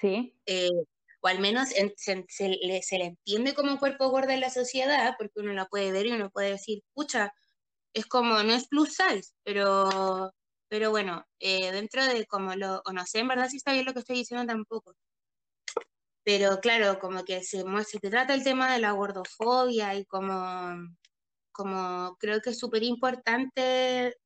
[0.00, 0.34] Sí.
[0.46, 0.70] Eh,
[1.20, 5.66] o al menos se, le, entiende como cuerpo gordo en la sociedad, porque uno la
[5.66, 7.34] puede ver y uno puede decir, pucha,
[7.94, 10.32] es como, no es plus size, pero,
[10.68, 13.84] pero bueno, eh, dentro de como lo, o no sé, en verdad si está bien
[13.84, 14.94] lo que estoy diciendo tampoco.
[16.26, 20.28] Pero claro, como que se, se trata el tema de la gordofobia y como,
[21.52, 24.16] como creo que es súper importante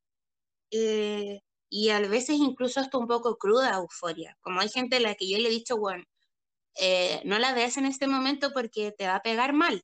[0.71, 4.35] eh, y a veces incluso hasta un poco cruda euforia.
[4.41, 6.03] Como hay gente a la que yo le he dicho, bueno,
[6.81, 9.83] eh, no la veas en este momento porque te va a pegar mal.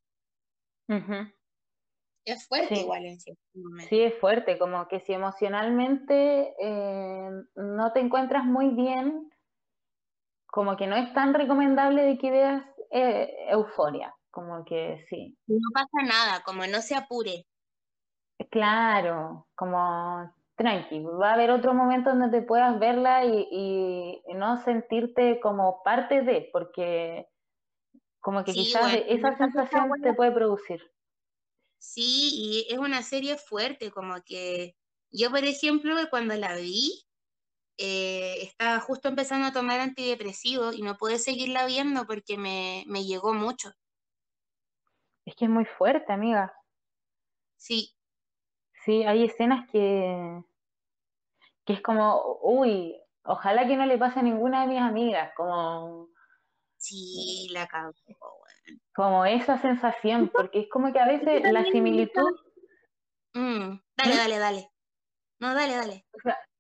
[2.25, 3.91] Es fuerte igual en cierto momento.
[3.91, 9.31] Sí, es fuerte, como que si emocionalmente eh, no te encuentras muy bien,
[10.57, 15.37] como que no es tan recomendable de que veas eh, euforia, como que sí.
[15.47, 17.45] No pasa nada, como no se apure.
[18.51, 25.41] Claro, como tranqui, va a haber otro momento donde te puedas verla y, no sentirte
[25.41, 27.29] como parte de, porque
[28.21, 30.81] como que quizás esa sensación te puede producir.
[31.77, 34.75] Sí, y es una serie fuerte, como que
[35.11, 37.06] yo, por ejemplo, cuando la vi,
[37.79, 43.05] eh, estaba justo empezando a tomar antidepresivos y no pude seguirla viendo porque me, me
[43.05, 43.73] llegó mucho.
[45.25, 46.55] Es que es muy fuerte, amiga.
[47.57, 47.97] Sí,
[48.87, 50.45] Sí, hay escenas que,
[51.65, 56.09] que es como, uy, ojalá que no le pase a ninguna de mis amigas, como...
[56.77, 57.93] Sí, la cago,
[58.95, 62.31] Como esa sensación, porque es como que a veces la similitud...
[63.35, 64.17] Mm, dale, ¿Mm?
[64.17, 64.71] dale, dale.
[65.41, 66.07] No, dale, dale.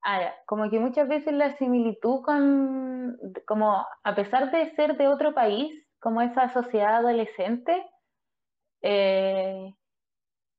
[0.08, 5.34] Ah, como que muchas veces la similitud con, como a pesar de ser de otro
[5.34, 7.84] país, como esa sociedad adolescente,
[8.82, 9.74] eh,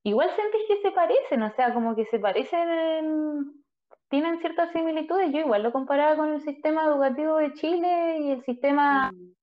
[0.03, 3.53] igual sentís que se parecen, o sea, como que se parecen,
[4.09, 5.31] tienen ciertas similitudes.
[5.31, 9.13] Yo igual lo comparaba con el sistema educativo de Chile y el sistema...
[9.13, 9.33] Mm.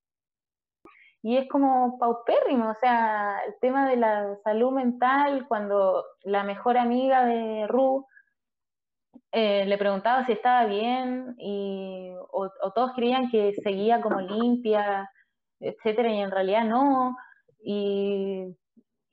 [1.22, 6.76] Y es como paupérrimo, o sea, el tema de la salud mental, cuando la mejor
[6.76, 8.06] amiga de Ru
[9.36, 15.10] eh, le preguntaba si estaba bien y, o, todos creían que seguía como limpia,
[15.58, 17.16] etcétera, y en realidad no.
[17.64, 18.56] Y,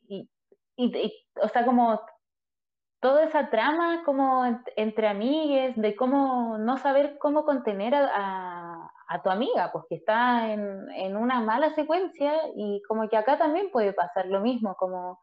[0.07, 1.99] y, o sea, como
[2.99, 4.45] toda esa trama como
[4.75, 8.91] entre amigues, de cómo no saber cómo contener a,
[9.23, 13.69] tu amiga, pues que está en, en, una mala secuencia y como que acá también
[13.71, 15.19] puede pasar lo mismo, como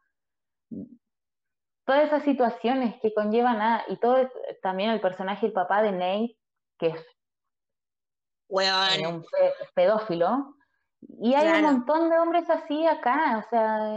[1.89, 4.29] todas esas situaciones que conllevan a, y todo
[4.61, 6.37] también el personaje, el papá de Nate,
[6.77, 7.05] que es
[8.47, 9.25] un
[9.73, 10.55] pedófilo,
[11.01, 13.87] y hay un montón de hombres así acá, o sea,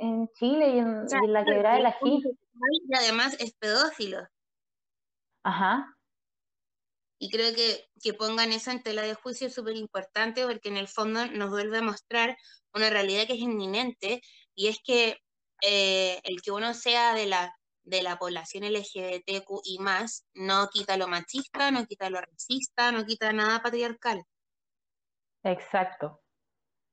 [0.00, 2.22] en Chile y en, la quebrada de la G.
[2.88, 4.26] Y además es pedófilo.
[5.44, 5.94] Ajá.
[7.18, 10.78] Y creo que, que pongan eso en tela de juicio es súper importante porque en
[10.78, 12.34] el fondo nos vuelve a mostrar
[12.72, 14.22] una realidad que es inminente
[14.54, 15.18] y es que
[15.62, 20.96] eh, el que uno sea de la, de la población LGBTQ y más no quita
[20.96, 24.24] lo machista, no quita lo racista, no quita nada patriarcal.
[25.44, 26.20] Exacto.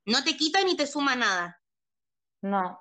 [0.05, 1.59] No te quita ni te suma nada.
[2.41, 2.79] No.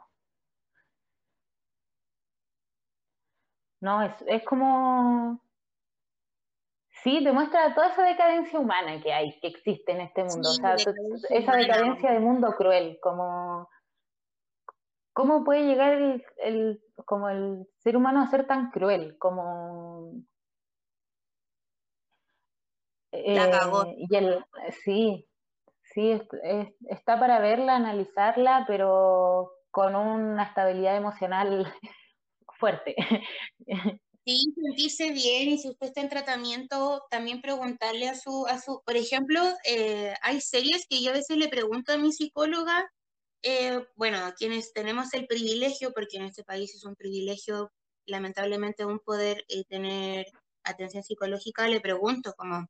[3.81, 5.41] No, es, es como...
[7.03, 10.51] Sí, demuestra toda esa decadencia humana que hay, que existe en este mundo.
[10.51, 13.69] o sea, esa decadencia de mundo cruel, como...
[15.19, 19.19] ¿Cómo puede llegar el, como el ser humano a ser tan cruel?
[19.19, 20.23] Como...
[23.11, 23.85] La cagó.
[23.87, 24.45] Eh, y el,
[24.85, 25.29] sí,
[25.93, 26.23] sí,
[26.89, 31.67] está para verla, analizarla, pero con una estabilidad emocional
[32.61, 32.95] fuerte.
[34.25, 38.83] Sí, sentirse bien y si usted está en tratamiento, también preguntarle a su, a su
[38.85, 42.93] por ejemplo, eh, hay series que yo a veces le pregunto a mi psicóloga,
[43.43, 47.73] eh, bueno, quienes tenemos el privilegio, porque en este país es un privilegio,
[48.07, 50.27] lamentablemente, un poder eh, tener
[50.65, 52.67] atención psicológica, le pregunto como,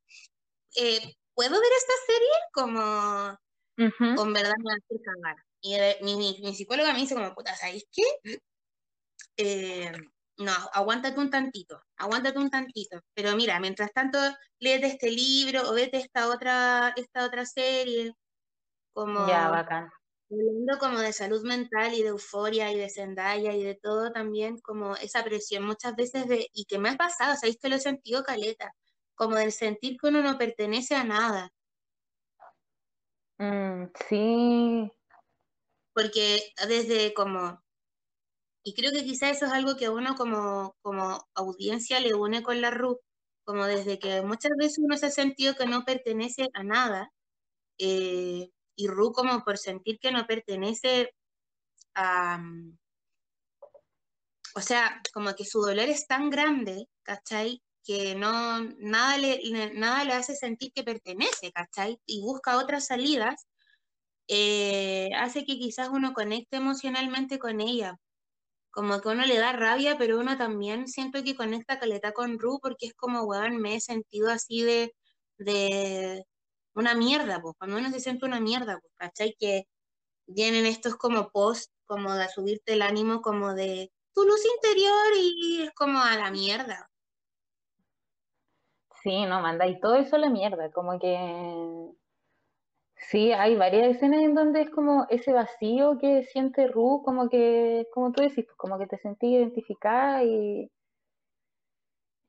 [1.33, 2.29] ¿puedo ver esta serie?
[2.53, 5.35] Como, con verdad me va a hacer cagar.
[5.61, 8.39] Y mi, mi, mi, psicóloga me dice como, puta, ¿sabéis qué?
[9.41, 9.91] Eh,
[10.37, 12.99] no, aguántate un tantito, aguántate un tantito.
[13.13, 14.17] Pero mira, mientras tanto,
[14.59, 18.13] léete este libro o vete esta otra, esta otra serie.
[18.93, 19.89] Como, ya, bacán.
[20.31, 24.59] Hablando como de salud mental y de euforia y de Zendaya y de todo también,
[24.59, 27.79] como esa presión muchas veces de, y que me ha pasado, sabéis que lo he
[27.79, 28.75] sentido caleta,
[29.15, 31.51] como del sentir que uno no pertenece a nada.
[33.39, 34.91] Mm, sí.
[35.93, 37.61] Porque desde como
[38.63, 42.43] y creo que quizá eso es algo que a uno como, como audiencia le une
[42.43, 42.99] con la RU,
[43.43, 47.11] como desde que muchas veces uno se ha sentido que no pertenece a nada,
[47.79, 51.11] eh, y RU como por sentir que no pertenece
[51.95, 52.37] a...
[52.39, 52.77] Mm,
[54.55, 57.61] o sea, como que su dolor es tan grande, ¿cachai?
[57.83, 59.39] Que no, nada le,
[59.73, 61.99] nada le hace sentir que pertenece, ¿cachai?
[62.05, 63.47] Y busca otras salidas,
[64.27, 67.97] eh, hace que quizás uno conecte emocionalmente con ella
[68.71, 72.59] como que uno le da rabia, pero uno también siento que conecta caleta con Ru
[72.61, 74.95] porque es como, weón, me he sentido así de,
[75.37, 76.23] de
[76.79, 79.35] una mierda, pues, cuando uno se siente una mierda, pues, ¿cachai?
[79.39, 79.65] Que
[80.27, 85.63] vienen estos como post, como de subirte el ánimo, como de tu luz interior y
[85.63, 86.89] es como a la mierda.
[89.03, 91.95] Sí, no, manda, y todo eso a la mierda, como que
[93.09, 97.87] Sí, hay varias escenas en donde es como ese vacío que siente Ru, como que,
[97.93, 100.69] como tú decís, pues, como que te sentí identificada y,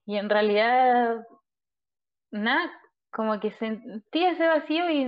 [0.06, 1.26] y en realidad,
[2.30, 2.70] nada,
[3.10, 5.06] como que sentí ese vacío y,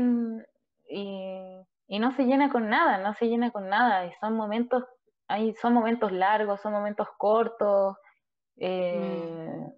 [0.89, 4.85] y, no se llena con nada, no se llena con nada, y son momentos,
[5.29, 7.97] hay, son momentos largos, son momentos cortos,
[8.57, 9.73] eh, mm.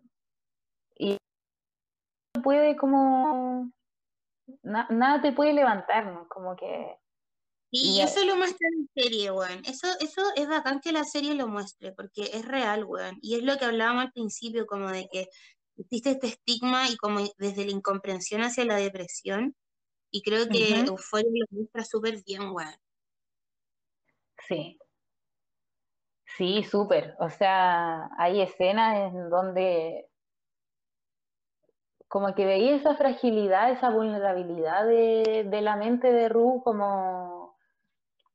[0.96, 1.16] y
[2.42, 3.70] puede como
[4.62, 6.28] nada te puede levantar, ¿no?
[6.28, 6.96] Como que...
[7.70, 9.62] Y eso lo muestra en la serie, weón.
[9.64, 13.18] Eso, eso es bacán que la serie lo muestre, porque es real, weón.
[13.20, 15.26] Y es lo que hablábamos al principio, como de que
[15.76, 19.56] existe este estigma y como desde la incomprensión hacia la depresión.
[20.10, 22.74] Y creo que Euphoria lo muestra súper bien, weón.
[24.46, 24.78] Sí.
[26.36, 27.16] Sí, súper.
[27.18, 30.08] O sea, hay escenas en donde
[32.08, 37.56] como que veía esa fragilidad, esa vulnerabilidad de, la mente de Ru como...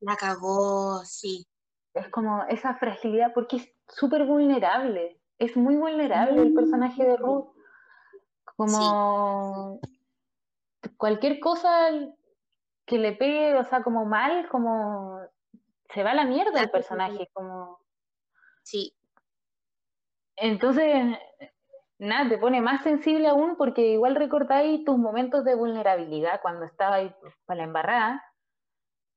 [0.00, 1.46] La cagó, sí.
[1.94, 7.52] Es como esa fragilidad, porque es súper vulnerable, es muy vulnerable el personaje de Ru.
[8.56, 9.80] Como
[10.98, 11.88] cualquier cosa
[12.84, 15.18] que le pegue, o sea, como mal, como
[15.88, 17.80] se va a la mierda el personaje, como...
[18.62, 18.94] Sí.
[20.36, 21.16] Entonces,
[21.98, 27.14] nada, te pone más sensible aún porque igual recordáis tus momentos de vulnerabilidad cuando estabais
[27.46, 28.24] para la embarrada.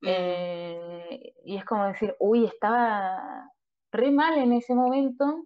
[0.02, 0.08] Mm.
[0.08, 3.52] Eh, y es como decir, uy, estaba
[3.92, 5.44] re mal en ese momento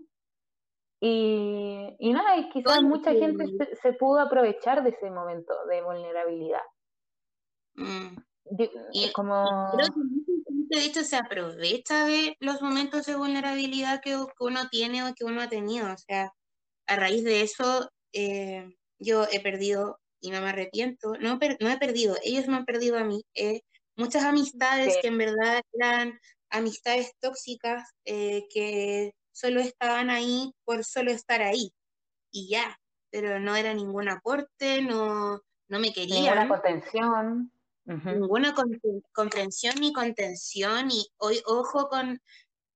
[1.00, 3.45] Y, y nada, y quizás mucha gente
[3.82, 6.62] se, pudo aprovechar de ese momento de vulnerabilidad.
[7.76, 8.18] Mm.
[8.91, 9.72] y, como...
[9.74, 10.02] creo que
[10.70, 15.41] de hecho se aprovecha de los momentos de vulnerabilidad que, uno tiene o que uno
[15.41, 15.91] ha tenido.
[15.91, 16.34] O sea,
[16.88, 18.68] a raíz de eso, eh,
[19.00, 21.14] yo he perdido y no me arrepiento.
[21.20, 23.24] No, no he perdido, ellos me han perdido a mí.
[23.36, 23.62] Eh,
[23.95, 26.20] muchas amistades que en verdad eran
[26.50, 31.72] amistades tóxicas eh, que solo estaban ahí por solo estar ahí
[32.32, 32.80] y ya,
[33.12, 36.24] pero no era ningún aporte, no, no me querían.
[36.24, 37.52] Ninguna contención.
[37.86, 38.54] Ninguna
[39.14, 42.20] comprensión ni contención y hoy, ojo con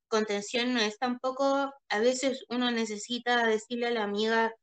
[0.08, 4.54] contención no es tampoco, a veces uno necesita decirle a la amiga,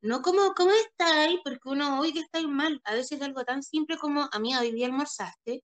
[0.00, 1.40] no como, ¿cómo está ahí?
[1.44, 4.72] Porque uno hoy que está mal, a veces es algo tan simple como, amiga, hoy
[4.72, 5.62] día almorzaste,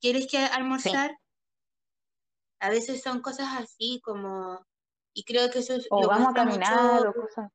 [0.00, 1.16] ¿quieres que almorzar?
[2.60, 4.64] A veces son cosas así como,
[5.14, 5.86] y creo que eso es...
[5.90, 7.50] O vamos a caminar o cosas.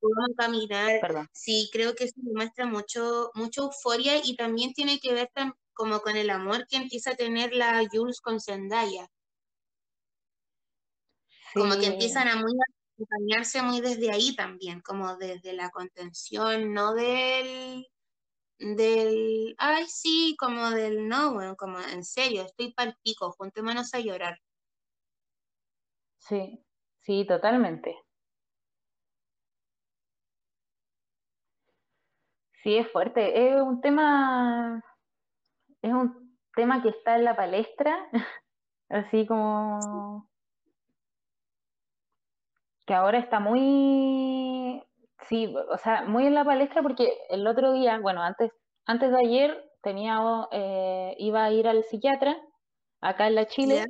[0.00, 1.28] vamos a caminar.
[1.32, 5.30] Sí, creo que eso demuestra mucho, mucha euforia y también tiene que ver
[5.72, 9.08] como con el amor que empieza a tener la Jules con Zendaya.
[11.54, 12.52] Como que empiezan a muy
[12.94, 17.86] acompañarse muy desde ahí también, como desde la contención, no del
[18.58, 24.00] del, ay, sí, como del no, bueno, como en serio, estoy pal pico, juntémonos a
[24.00, 24.38] llorar.
[26.18, 26.64] Sí,
[27.02, 27.96] sí, totalmente.
[32.62, 33.48] Sí, es fuerte.
[33.48, 34.82] Es un tema,
[35.82, 38.08] es un tema que está en la palestra,
[38.88, 40.30] así como
[42.86, 43.60] que ahora está muy,
[45.28, 48.50] Sí, o sea, muy en la palestra porque el otro día, bueno, antes,
[48.86, 50.18] antes de ayer tenía,
[50.50, 52.36] eh, iba a ir al psiquiatra
[53.00, 53.84] acá en la Chile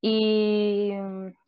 [0.00, 0.92] y,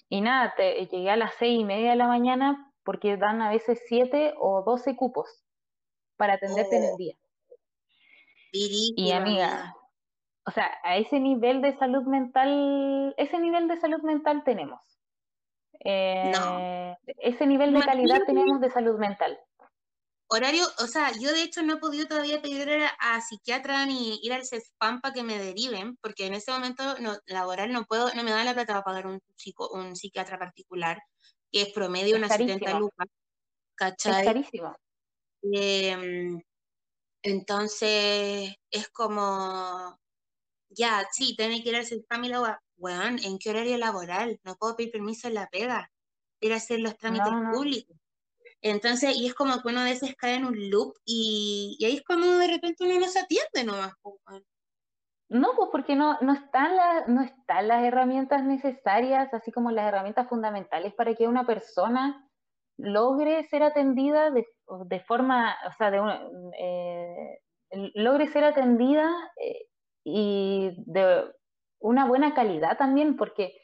[0.08, 3.50] y, nada, te, llegué a las seis y media de la mañana porque dan a
[3.50, 5.28] veces siete o doce cupos
[6.16, 6.96] para atenderte en el oh.
[6.96, 7.14] día.
[8.52, 9.74] y amiga,
[10.46, 14.80] o sea, a ese nivel de salud mental, ese nivel de salud mental tenemos.
[15.84, 19.38] Eh, ese nivel de calidad tenemos de salud mental.
[20.32, 22.68] Horario, o sea, yo de hecho no he podido todavía pedir
[23.00, 27.16] a, psiquiatra ni ir al CESPAM para que me deriven, porque en ese momento no,
[27.26, 29.20] laboral no puedo, no me da la plata para pagar un,
[29.72, 31.02] un psiquiatra particular,
[31.50, 33.08] que es promedio unas 70 lucas.
[33.74, 34.20] ¿Cachai?
[34.20, 34.76] Es carísimo.
[35.42, 36.40] Em,
[37.22, 39.98] entonces, es como,
[40.68, 42.40] ya, sí, tiene que ir al CESPAM y la
[42.80, 44.40] weón, ¿en qué horario laboral?
[44.44, 45.90] No puedo pedir permiso en la pega,
[46.40, 47.96] ir a hacer los trámites públicos.
[48.62, 52.04] Entonces, y es como que uno a veces cae en un loop y, ahí es
[52.04, 53.92] como de repente uno no se atiende nomás.
[55.28, 59.86] No, pues porque no, no, están las, no están las herramientas necesarias, así como las
[59.86, 62.28] herramientas fundamentales para que una persona
[62.76, 64.44] logre ser atendida de,
[64.86, 66.00] de forma, o sea, de
[66.58, 67.40] eh,
[67.94, 69.66] logre ser atendida eh,
[70.04, 71.32] y de
[71.80, 73.60] una buena calidad también, porque,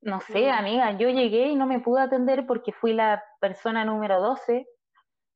[0.00, 4.20] no sé, amiga, yo llegué y no me pude atender porque fui la persona número
[4.20, 4.66] 12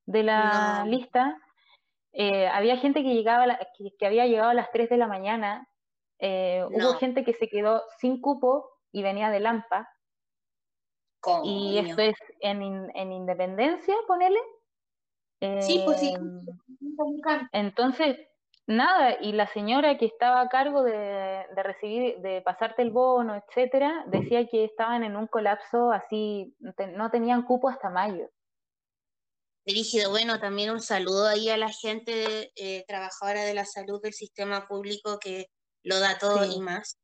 [0.07, 1.37] de la lista.
[2.13, 3.47] Eh, había gente que, llegaba
[3.99, 5.69] que, había llegado a las 3 de la mañana.
[6.19, 9.89] Eh, hubo gente que se quedó sin cupo y venía de Lampa.
[11.45, 14.41] Y esto es en, en Independencia, ponele.
[15.61, 16.15] sí, pues sí.
[16.15, 16.47] Em,
[17.53, 18.19] entonces,
[18.71, 24.05] nada, y la señora que estaba a cargo de, recibir, de pasarte el bono, etcétera,
[24.07, 28.31] decía que estaban en un colapso así, no tenían cupo hasta mayo.
[29.65, 34.15] Dirigido, bueno, también un saludo ahí a la gente eh, trabajadora de la salud del
[34.15, 35.47] sistema público que
[35.83, 36.99] lo da todo y más.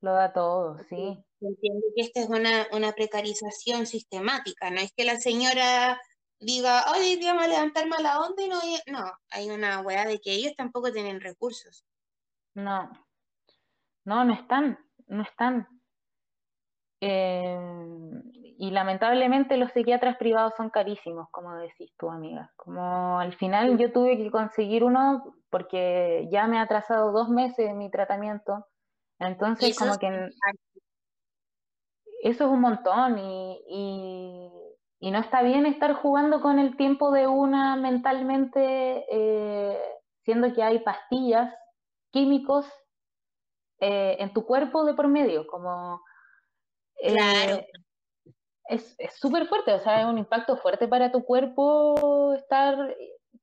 [0.00, 1.24] Lo da todo, sí.
[1.40, 6.00] Entiendo que esta es una, una precarización sistemática, no es que la señora
[6.42, 10.32] diga, hoy día a levantar mala onda y no, no, hay una weá de que
[10.32, 11.84] ellos tampoco tienen recursos.
[12.54, 12.90] No,
[14.04, 15.68] no, no están, no están.
[17.00, 17.58] Eh,
[18.58, 22.52] y lamentablemente los psiquiatras privados son carísimos, como decís tú, amiga.
[22.56, 27.74] Como al final yo tuve que conseguir uno porque ya me ha atrasado dos meses
[27.74, 28.66] mi tratamiento.
[29.18, 30.08] Entonces, como que
[32.22, 34.61] eso es un montón y y
[35.10, 39.78] no está bien estar jugando con el tiempo de una mentalmente, eh,
[40.24, 41.52] siendo que hay pastillas,
[42.12, 42.66] químicos
[43.80, 46.00] eh, en tu cuerpo de por medio, como...
[47.00, 47.66] Eh, claro.
[48.66, 52.96] Es súper fuerte, o sea, es un impacto fuerte para tu cuerpo estar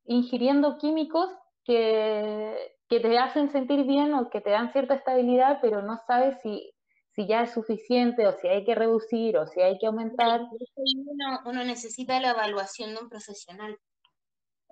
[0.06, 1.30] ingiriendo químicos
[1.66, 6.40] que, que te hacen sentir bien o que te dan cierta estabilidad, pero no sabes
[6.42, 6.74] si
[7.20, 10.40] si ya es suficiente o si hay que reducir o si hay que aumentar.
[10.76, 13.78] Uno, uno necesita la evaluación de un profesional.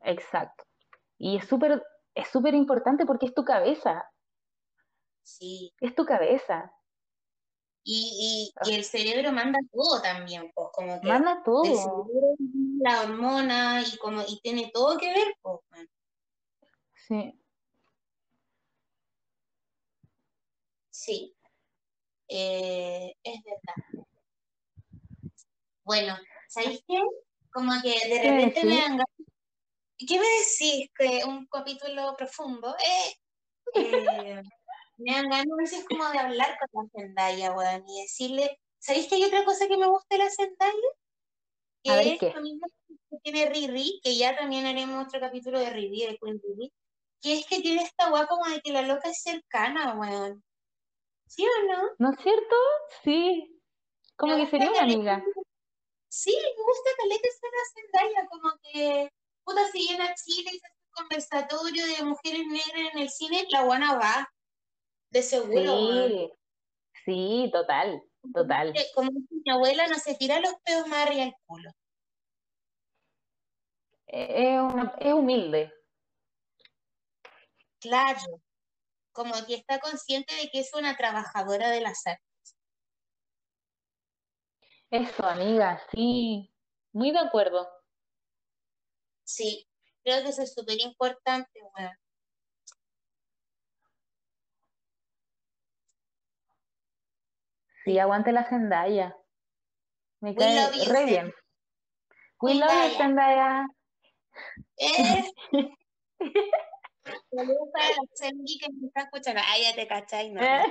[0.03, 0.63] Exacto.
[1.17, 1.83] Y es súper
[2.15, 4.09] es súper importante porque es tu cabeza.
[5.23, 5.73] Sí.
[5.81, 6.71] Es tu cabeza.
[7.83, 11.65] Y, y, y el cerebro manda todo también, pues, como que Manda todo.
[11.65, 12.35] el cerebro,
[12.79, 15.59] la hormona y como y tiene todo que ver, pues.
[16.95, 17.41] Sí.
[20.89, 21.36] Sí.
[22.29, 24.05] Eh, es verdad.
[25.83, 26.17] Bueno,
[26.49, 27.01] ¿sabéis qué?
[27.51, 28.99] Como que de ¿Qué repente me dan.
[29.97, 30.89] ¿Qué me decís?
[30.95, 32.75] Que un capítulo profundo.
[32.75, 33.15] Eh,
[33.75, 34.41] eh,
[34.97, 39.07] me dan ganas a veces como de hablar con la Zendaya, weón, y decirle, ¿sabéis
[39.07, 40.73] que hay otra cosa que me gusta de la Zendaya?
[41.83, 42.33] Que ver, es ¿qué?
[42.33, 46.41] lo mismo que tiene Riri, que ya también haremos otro capítulo de Riri, de Queen
[46.43, 46.73] Riri,
[47.21, 50.43] que es que tiene esta guapa como de que la loca es cercana, weón.
[51.27, 51.89] ¿Sí o no?
[51.99, 52.55] ¿No es cierto?
[53.03, 53.61] Sí.
[54.15, 55.23] Como Me que sería una amiga.
[56.09, 59.11] Sí, me gusta caleta la Zendaya, como que,
[59.43, 63.09] puta, si viene a Chile y se hace un conversatorio de mujeres negras en el
[63.09, 64.33] cine, la buena va,
[65.11, 65.77] de seguro.
[65.77, 66.31] Sí.
[67.05, 68.01] Sí, total.
[68.33, 68.75] Total.
[68.75, 71.71] Eh, Como dice mi abuela, no se tira los pedos más arriba del culo.
[74.07, 75.73] Es, una- es humilde.
[77.79, 78.41] Claro,
[79.17, 82.19] como que está consciente de que es una trabajadora del azar.
[84.91, 86.53] Eso, amiga, sí.
[86.93, 87.67] Muy de acuerdo.
[89.23, 89.67] Sí,
[90.03, 91.97] creo que eso es súper importante, weón.
[97.83, 99.17] Sí, aguante la Zendaya.
[100.21, 101.33] Me We cae you, re bien.
[102.39, 102.97] We love you.
[102.97, 103.65] Zendaya.
[104.77, 105.23] Eh.
[107.31, 109.41] Saludos para la Sengi que me está escuchando.
[109.43, 110.63] Ah, ya te cachai, no, Eh.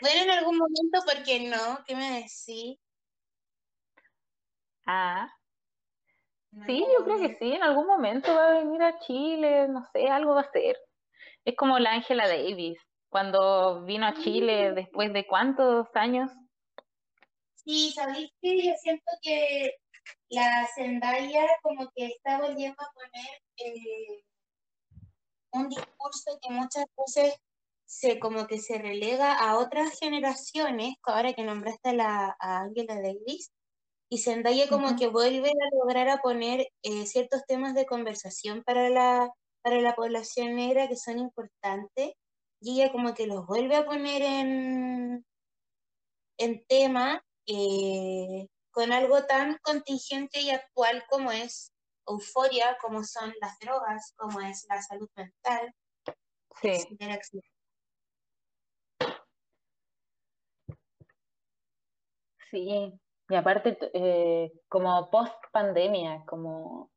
[0.00, 1.84] Bueno, en algún momento, ¿por qué no?
[1.86, 2.78] ¿Qué me decís?
[4.86, 5.28] Ah,
[6.66, 7.52] sí, yo creo que sí.
[7.52, 10.76] En algún momento va a venir a Chile, no sé, algo va a hacer.
[11.44, 12.78] Es como la Angela Davis,
[13.08, 16.30] cuando vino a Chile después de cuántos años.
[17.54, 18.64] Sí, ¿sabéis qué?
[18.64, 19.76] Yo siento que
[20.28, 24.24] la Zendaya como que está volviendo a poner eh,
[25.52, 27.34] un discurso que muchas veces
[27.86, 32.96] se como que se relega a otras generaciones, ahora que nombraste a, la, a Angela
[32.96, 33.52] Davis,
[34.08, 38.88] y Zendaya como que vuelve a lograr a poner eh, ciertos temas de conversación para
[38.88, 39.30] la,
[39.62, 42.12] para la población negra que son importantes,
[42.60, 45.24] y ella como que los vuelve a poner en,
[46.38, 51.72] en tema eh, con algo tan contingente y actual como es
[52.06, 55.74] euforia, como son las drogas, como es la salud mental,
[56.60, 57.48] Sí, etcétera, etcétera.
[62.50, 62.92] sí.
[63.28, 66.92] Y aparte, eh, como post pandemia, como,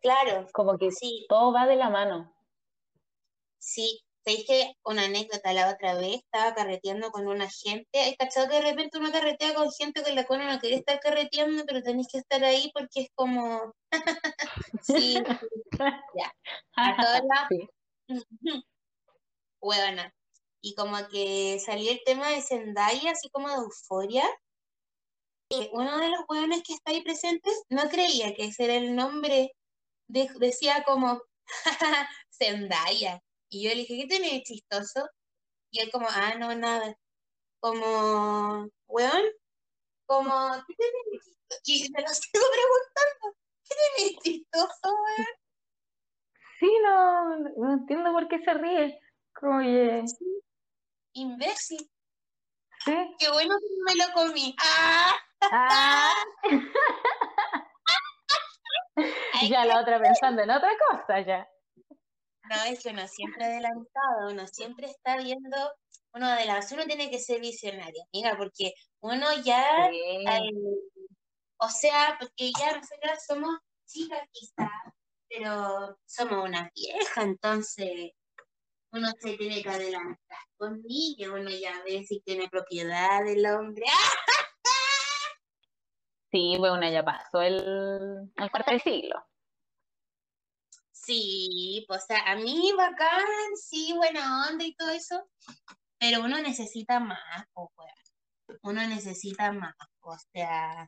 [0.00, 2.34] Claro, como que sí, todo va de la mano.
[3.58, 4.07] sí.
[4.28, 8.56] Te dije una anécdota la otra vez, estaba carreteando con una gente, hay cachado que
[8.56, 11.82] de repente uno carretea con gente con la cual uno no quiere estar carreteando, pero
[11.82, 13.72] tenés que estar ahí porque es como,
[14.82, 15.14] sí,
[16.14, 16.34] ya,
[16.76, 17.48] a todas las.
[19.62, 20.14] Huevona.
[20.60, 24.28] Y como que salió el tema de Zendaya, así como de euforia.
[25.48, 28.94] Y uno de los huevones que está ahí presentes no creía que ese era el
[28.94, 29.56] nombre.
[30.06, 31.22] De- decía como
[32.30, 33.22] Zendaya.
[33.50, 35.08] Y yo le dije, ¿qué tenés chistoso?
[35.70, 36.96] Y él como, ah, no, nada.
[37.60, 39.22] Como, weón,
[40.06, 41.60] como, ¿qué tenés chistoso?
[41.64, 45.26] Y me lo sigo preguntando, ¿qué tenés chistoso, weón?
[46.58, 49.00] Sí, no, no entiendo por qué se ríe.
[49.32, 50.42] Como Sí,
[51.12, 51.90] imbécil.
[52.84, 53.16] sí.
[53.18, 54.56] Qué bueno que me lo comí.
[54.58, 55.14] ¡Ah!
[55.52, 56.12] Ah,
[59.48, 61.48] ya la otra pensando en otra cosa ya.
[62.48, 65.56] No, es que uno siempre adelantado, uno siempre está viendo,
[66.14, 70.50] uno adelantado, uno tiene que ser visionario, amiga, porque uno ya, Sí, eh,
[71.58, 74.70] o sea, porque ya nosotras somos chicas quizás,
[75.28, 78.12] pero somos una vieja, entonces
[78.92, 83.84] uno se tiene que adelantar conmigo, uno ya ve si tiene propiedad del hombre.
[83.92, 84.28] ¡Ah!
[86.30, 89.27] sí, bueno, ya pasó el, el cuarto de siglo.
[91.08, 93.24] Sí, pues, o sea, a mí bacán,
[93.56, 95.26] sí, buena onda y todo eso,
[95.98, 98.58] pero uno necesita más, pues.
[98.62, 100.86] Uno necesita más, o sea,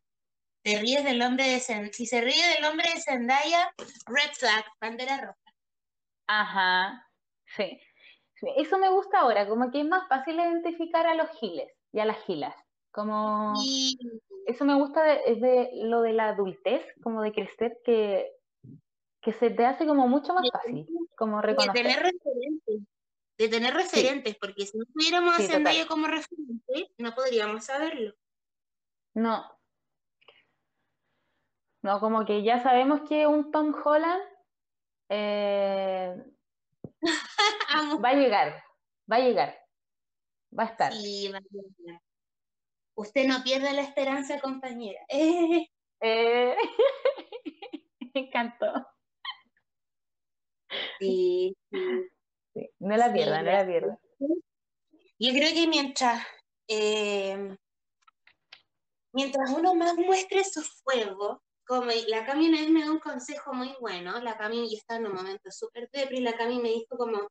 [0.63, 3.73] te ríes del hombre de Zendaya, si se ríe del hombre de Zendaya,
[4.05, 5.55] red flag, bandera roja.
[6.27, 7.11] Ajá,
[7.57, 7.81] sí.
[8.59, 12.05] Eso me gusta ahora, como que es más fácil identificar a los giles y a
[12.05, 12.55] las gilas.
[12.91, 13.55] Como
[14.47, 18.31] eso me gusta de, es de lo de la adultez, como de crecer, que,
[19.21, 21.75] que se te hace como mucho más fácil, como reconocer.
[21.75, 22.81] De tener referentes,
[23.39, 28.15] de tener referentes, porque si no tuviéramos a Zendaya como referente, no podríamos saberlo.
[29.15, 29.45] No.
[31.83, 34.23] No, como que ya sabemos que un Tom Holland
[35.09, 36.15] eh,
[38.05, 38.63] va a llegar,
[39.11, 39.59] va a llegar,
[40.57, 40.93] va a estar.
[40.93, 42.01] Sí, va a llegar.
[42.95, 45.01] Usted no pierde la esperanza, compañera.
[46.03, 46.57] Eh,
[48.15, 48.73] me encantó.
[51.01, 51.57] Sí,
[52.79, 53.99] no la pierda, no la pierda.
[55.19, 56.27] Yo creo que mientras,
[56.69, 57.57] eh,
[59.13, 64.19] mientras uno más muestre su fuego, como la Cami me da un consejo muy bueno,
[64.21, 67.29] la Cami ya está en un momento súper depre y la Cami me dijo como,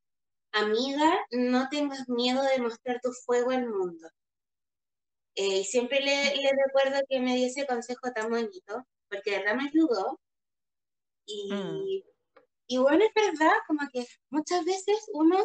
[0.53, 4.07] amiga, no tengas miedo de mostrar tu fuego al mundo.
[5.35, 6.33] Eh, y siempre le,
[6.65, 10.19] recuerdo que me dio ese consejo tan bonito, porque de verdad me ayudó.
[11.25, 12.01] Y, mm.
[12.71, 15.37] Y bueno, es verdad, como que muchas veces uno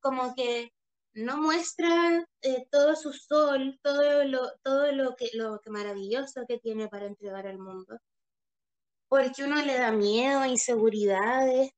[0.00, 0.72] como que
[1.12, 6.58] no muestra eh, todo su sol, todo lo, todo lo que, lo que maravilloso que
[6.58, 7.96] tiene para entregar al mundo.
[9.08, 11.70] Porque uno le da miedo, inseguridades,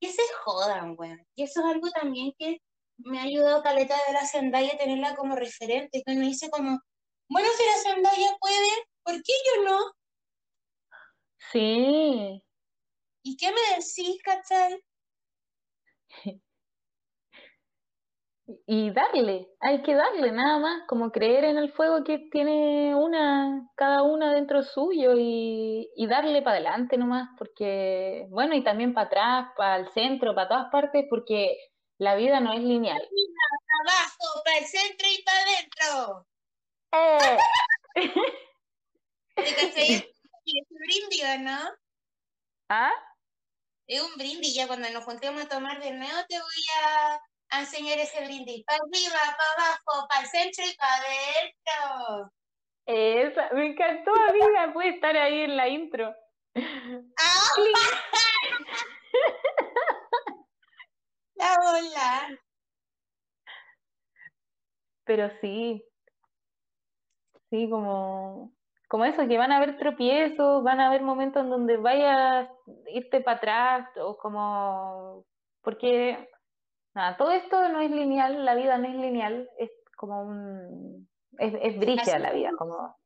[0.00, 1.16] que se jodan, güey.
[1.34, 2.58] Y eso es algo también que
[2.98, 6.78] me ha ayudado Caleta de la Zendaya tenerla como referente, que me dice como,
[7.28, 8.68] bueno, si la Zendaya puede,
[9.02, 9.78] ¿por qué yo no?
[11.50, 12.40] Sí.
[13.24, 14.84] ¿Y qué me decís, cachai?
[18.66, 23.70] Y darle, hay que darle nada más, como creer en el fuego que tiene una,
[23.76, 29.06] cada una dentro suyo y, y darle para adelante nomás, porque, bueno, y también para
[29.06, 31.56] atrás, para el centro, para todas partes, porque
[31.96, 33.00] la vida no es lineal.
[33.80, 36.26] Abajo, para el centro y para adentro.
[36.92, 37.38] Eh.
[40.46, 41.58] un brindis, ¿no?
[42.68, 42.92] ¿Ah?
[43.86, 47.20] Es un brindis, ya cuando nos juntemos a tomar de nuevo te voy a,
[47.60, 48.64] enseñar ese brindis.
[48.64, 52.32] Para arriba, para abajo, para el centro y para adentro.
[52.86, 56.14] Esa, me encantó, amiga, puede estar ahí en la intro.
[61.36, 62.38] La bola.
[65.04, 65.84] Pero sí,
[67.54, 68.52] Sí, como,
[68.88, 72.48] como eso, que van a haber tropiezos, van a haber momentos en donde vayas
[72.88, 75.24] irte para atrás, o como,
[75.62, 76.28] porque
[76.94, 81.08] nada, todo esto no es lineal, la vida no es lineal, es como un,
[81.38, 82.96] es, es la vida, como...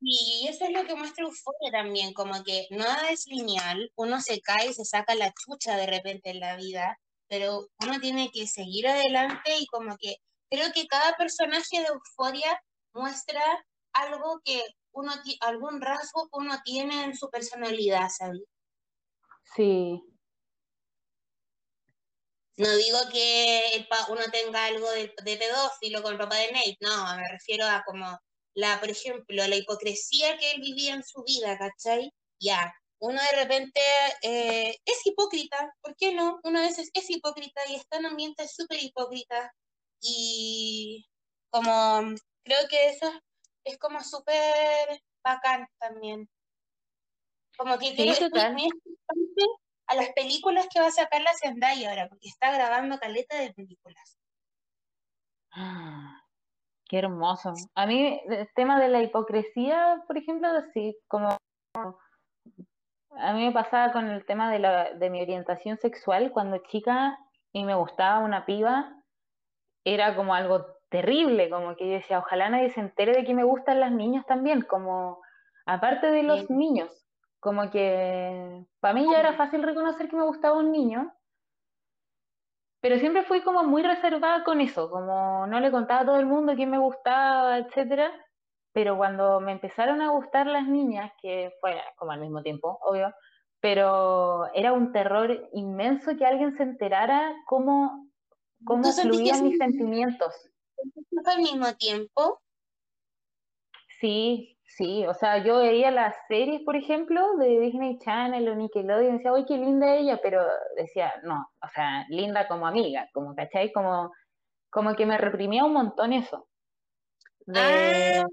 [0.00, 4.40] Y eso es lo que muestra Euforia también, como que nada es lineal, uno se
[4.40, 6.96] cae y se saca la chucha de repente en la vida,
[7.28, 10.18] pero uno tiene que seguir adelante y como que
[10.50, 12.62] creo que cada personaje de Euforia
[12.94, 13.42] muestra
[13.92, 14.62] algo que
[14.92, 18.42] uno, algún rasgo que uno tiene en su personalidad, ¿sabes?
[19.54, 20.02] Sí.
[22.56, 27.64] No digo que uno tenga algo de, pedófilo con ropa de Nate, no, me refiero
[27.64, 28.18] a como
[28.54, 32.12] la, por ejemplo, la hipocresía que él vivía en su vida, ¿cachai?
[32.40, 33.80] Ya, uno de repente
[34.22, 36.40] eh, es hipócrita, ¿por qué no?
[36.42, 39.52] Uno a veces es hipócrita y está en ambientes súper hipócrita
[40.00, 41.06] y
[41.50, 42.14] como
[42.44, 43.14] creo que eso es
[43.76, 46.28] como súper bacán también.
[47.56, 48.14] Como que tiene
[49.88, 53.52] a las películas que va a sacar la Zendaya ahora, porque está grabando caleta de
[53.52, 54.18] películas.
[55.52, 56.22] Ah,
[56.88, 57.52] qué hermoso.
[57.74, 61.36] A mí, el tema de la hipocresía, por ejemplo, sí, como
[63.10, 67.18] a mí me pasaba con el tema de, la, de mi orientación sexual cuando chica
[67.52, 68.94] y me gustaba una piba,
[69.84, 73.44] era como algo terrible, como que yo decía, ojalá nadie se entere de que me
[73.44, 75.20] gustan las niñas también, como
[75.66, 77.06] aparte de los niños,
[77.40, 81.12] como que para mí ya era fácil reconocer que me gustaba un niño,
[82.80, 86.26] pero siempre fui como muy reservada con eso, como no le contaba a todo el
[86.26, 88.10] mundo quién me gustaba, etcétera,
[88.72, 93.12] pero cuando me empezaron a gustar las niñas, que fue como al mismo tiempo, obvio,
[93.60, 98.08] pero era un terror inmenso que alguien se enterara cómo,
[98.64, 100.47] cómo fluían mis sentimientos
[101.26, 102.40] al mismo tiempo?
[104.00, 109.14] Sí, sí, o sea, yo veía las series, por ejemplo, de Disney Channel o Nickelodeon
[109.14, 110.42] y decía, uy, qué linda ella, pero
[110.76, 113.72] decía, no, o sea, linda como amiga, como, ¿cachai?
[113.72, 114.12] Como,
[114.70, 116.48] como que me reprimía un montón eso.
[117.54, 118.26] Ah,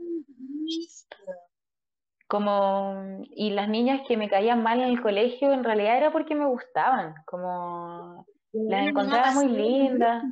[2.28, 6.36] como, y las niñas que me caían mal en el colegio, en realidad era porque
[6.36, 10.24] me gustaban, como, las encontraba muy lindas.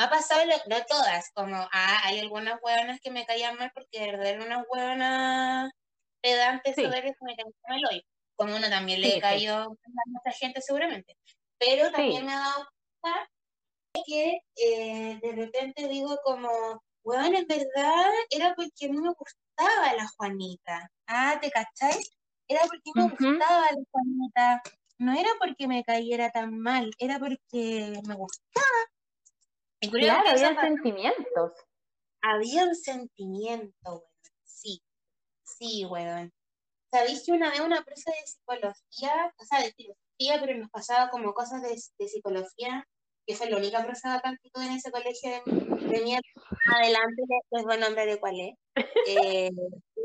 [0.00, 4.00] Me ha pasado, no todas, como ah, hay algunas hueonas que me caían mal porque
[4.00, 5.72] de verdad eran unas hueonas
[6.22, 6.84] pedantes sí.
[6.84, 8.02] que me caían mal hoy.
[8.34, 11.18] Como uno también le cayó a mucha gente seguramente.
[11.58, 12.66] Pero también me ha dado
[12.98, 13.28] cuenta
[14.06, 20.08] que eh, de repente digo como, hueón, en verdad era porque mí me gustaba la
[20.16, 20.90] Juanita.
[21.08, 22.10] Ah, ¿te cacháis?
[22.48, 24.62] Era porque me gustaba la Juanita.
[24.96, 28.80] No era porque me cayera tan mal, era porque me gustaba.
[29.88, 31.52] Claro, había sentimientos.
[32.22, 34.02] Había un sentimiento, weón.
[34.44, 34.82] Sí,
[35.42, 36.32] sí, weón.
[36.92, 41.08] ¿Sabéis que una vez una profesora de psicología, o sea, de filosofía, pero nos pasaba
[41.08, 42.84] como cosas de, psicología,
[43.26, 46.20] que fue la única profesora que en ese colegio de, de
[46.74, 48.54] adelante, les voy a nombrar de cuál es.
[49.06, 49.50] Eh,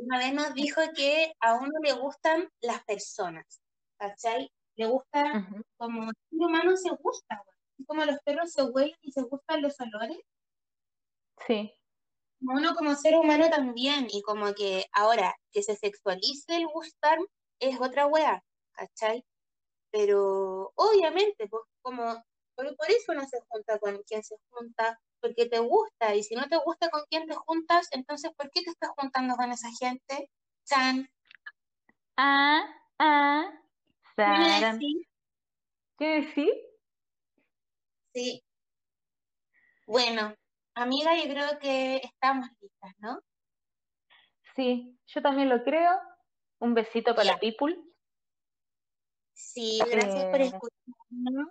[0.01, 3.61] una vez nos dijo que a uno le gustan las personas,
[3.97, 4.51] ¿cachai?
[4.75, 5.47] Le gusta,
[5.77, 7.43] como el ser humano se gusta,
[7.85, 10.19] como los perros se huelen y se gustan los olores.
[11.47, 11.73] Sí.
[12.41, 17.17] Uno como ser humano también, y como que ahora que se sexualice el gustar
[17.59, 18.43] es otra wea,
[18.73, 19.25] ¿cachai?
[19.91, 22.23] Pero obviamente, pues como,
[22.55, 26.35] por, por eso uno se junta con quien se junta, porque te gusta, y si
[26.35, 29.69] no te gusta con quién te juntas, entonces ¿por qué te estás juntando con esa
[29.79, 30.29] gente?
[30.65, 31.09] Chan.
[32.17, 32.65] Ah,
[32.99, 33.51] ah,
[34.15, 34.79] Saran.
[35.97, 36.53] ¿Qué decir?
[38.15, 38.41] Sí.
[39.85, 40.33] Bueno,
[40.73, 43.19] amiga, yo creo que estamos listas, ¿no?
[44.55, 45.91] Sí, yo también lo creo.
[46.59, 47.77] Un besito para la people.
[49.33, 50.45] Sí, gracias por eh.
[50.45, 51.49] escucharnos.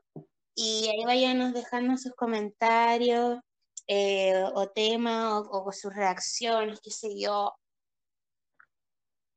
[0.55, 3.41] Y ahí vayan dejando sus comentarios,
[3.87, 7.55] eh, o tema o, sus reacciones, qué sé yo.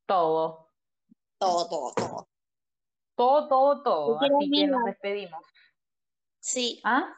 [0.05, 0.71] Todo.
[1.37, 2.29] Todo, todo, todo.
[3.15, 4.19] Todo, todo, todo.
[4.21, 5.43] Así que nos despedimos.
[6.39, 6.81] Sí.
[6.83, 7.13] ¿Ah?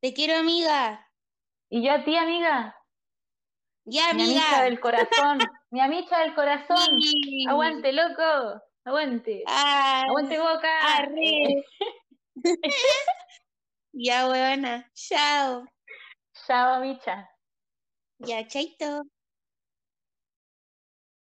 [0.00, 1.06] Te quiero, amiga.
[1.70, 2.76] ¿Y yo a ti, amiga?
[3.84, 4.62] Ya, mi amiga.
[4.62, 5.38] del corazón.
[5.70, 7.00] mi amiga del corazón.
[7.48, 8.62] Aguante, loco.
[8.84, 9.44] Aguante.
[9.46, 11.08] Ah, Aguante, boca.
[13.92, 14.90] ya, buena.
[14.94, 15.66] Chao.
[16.46, 17.28] Chao, Micha.
[18.18, 19.02] Ya, chaito.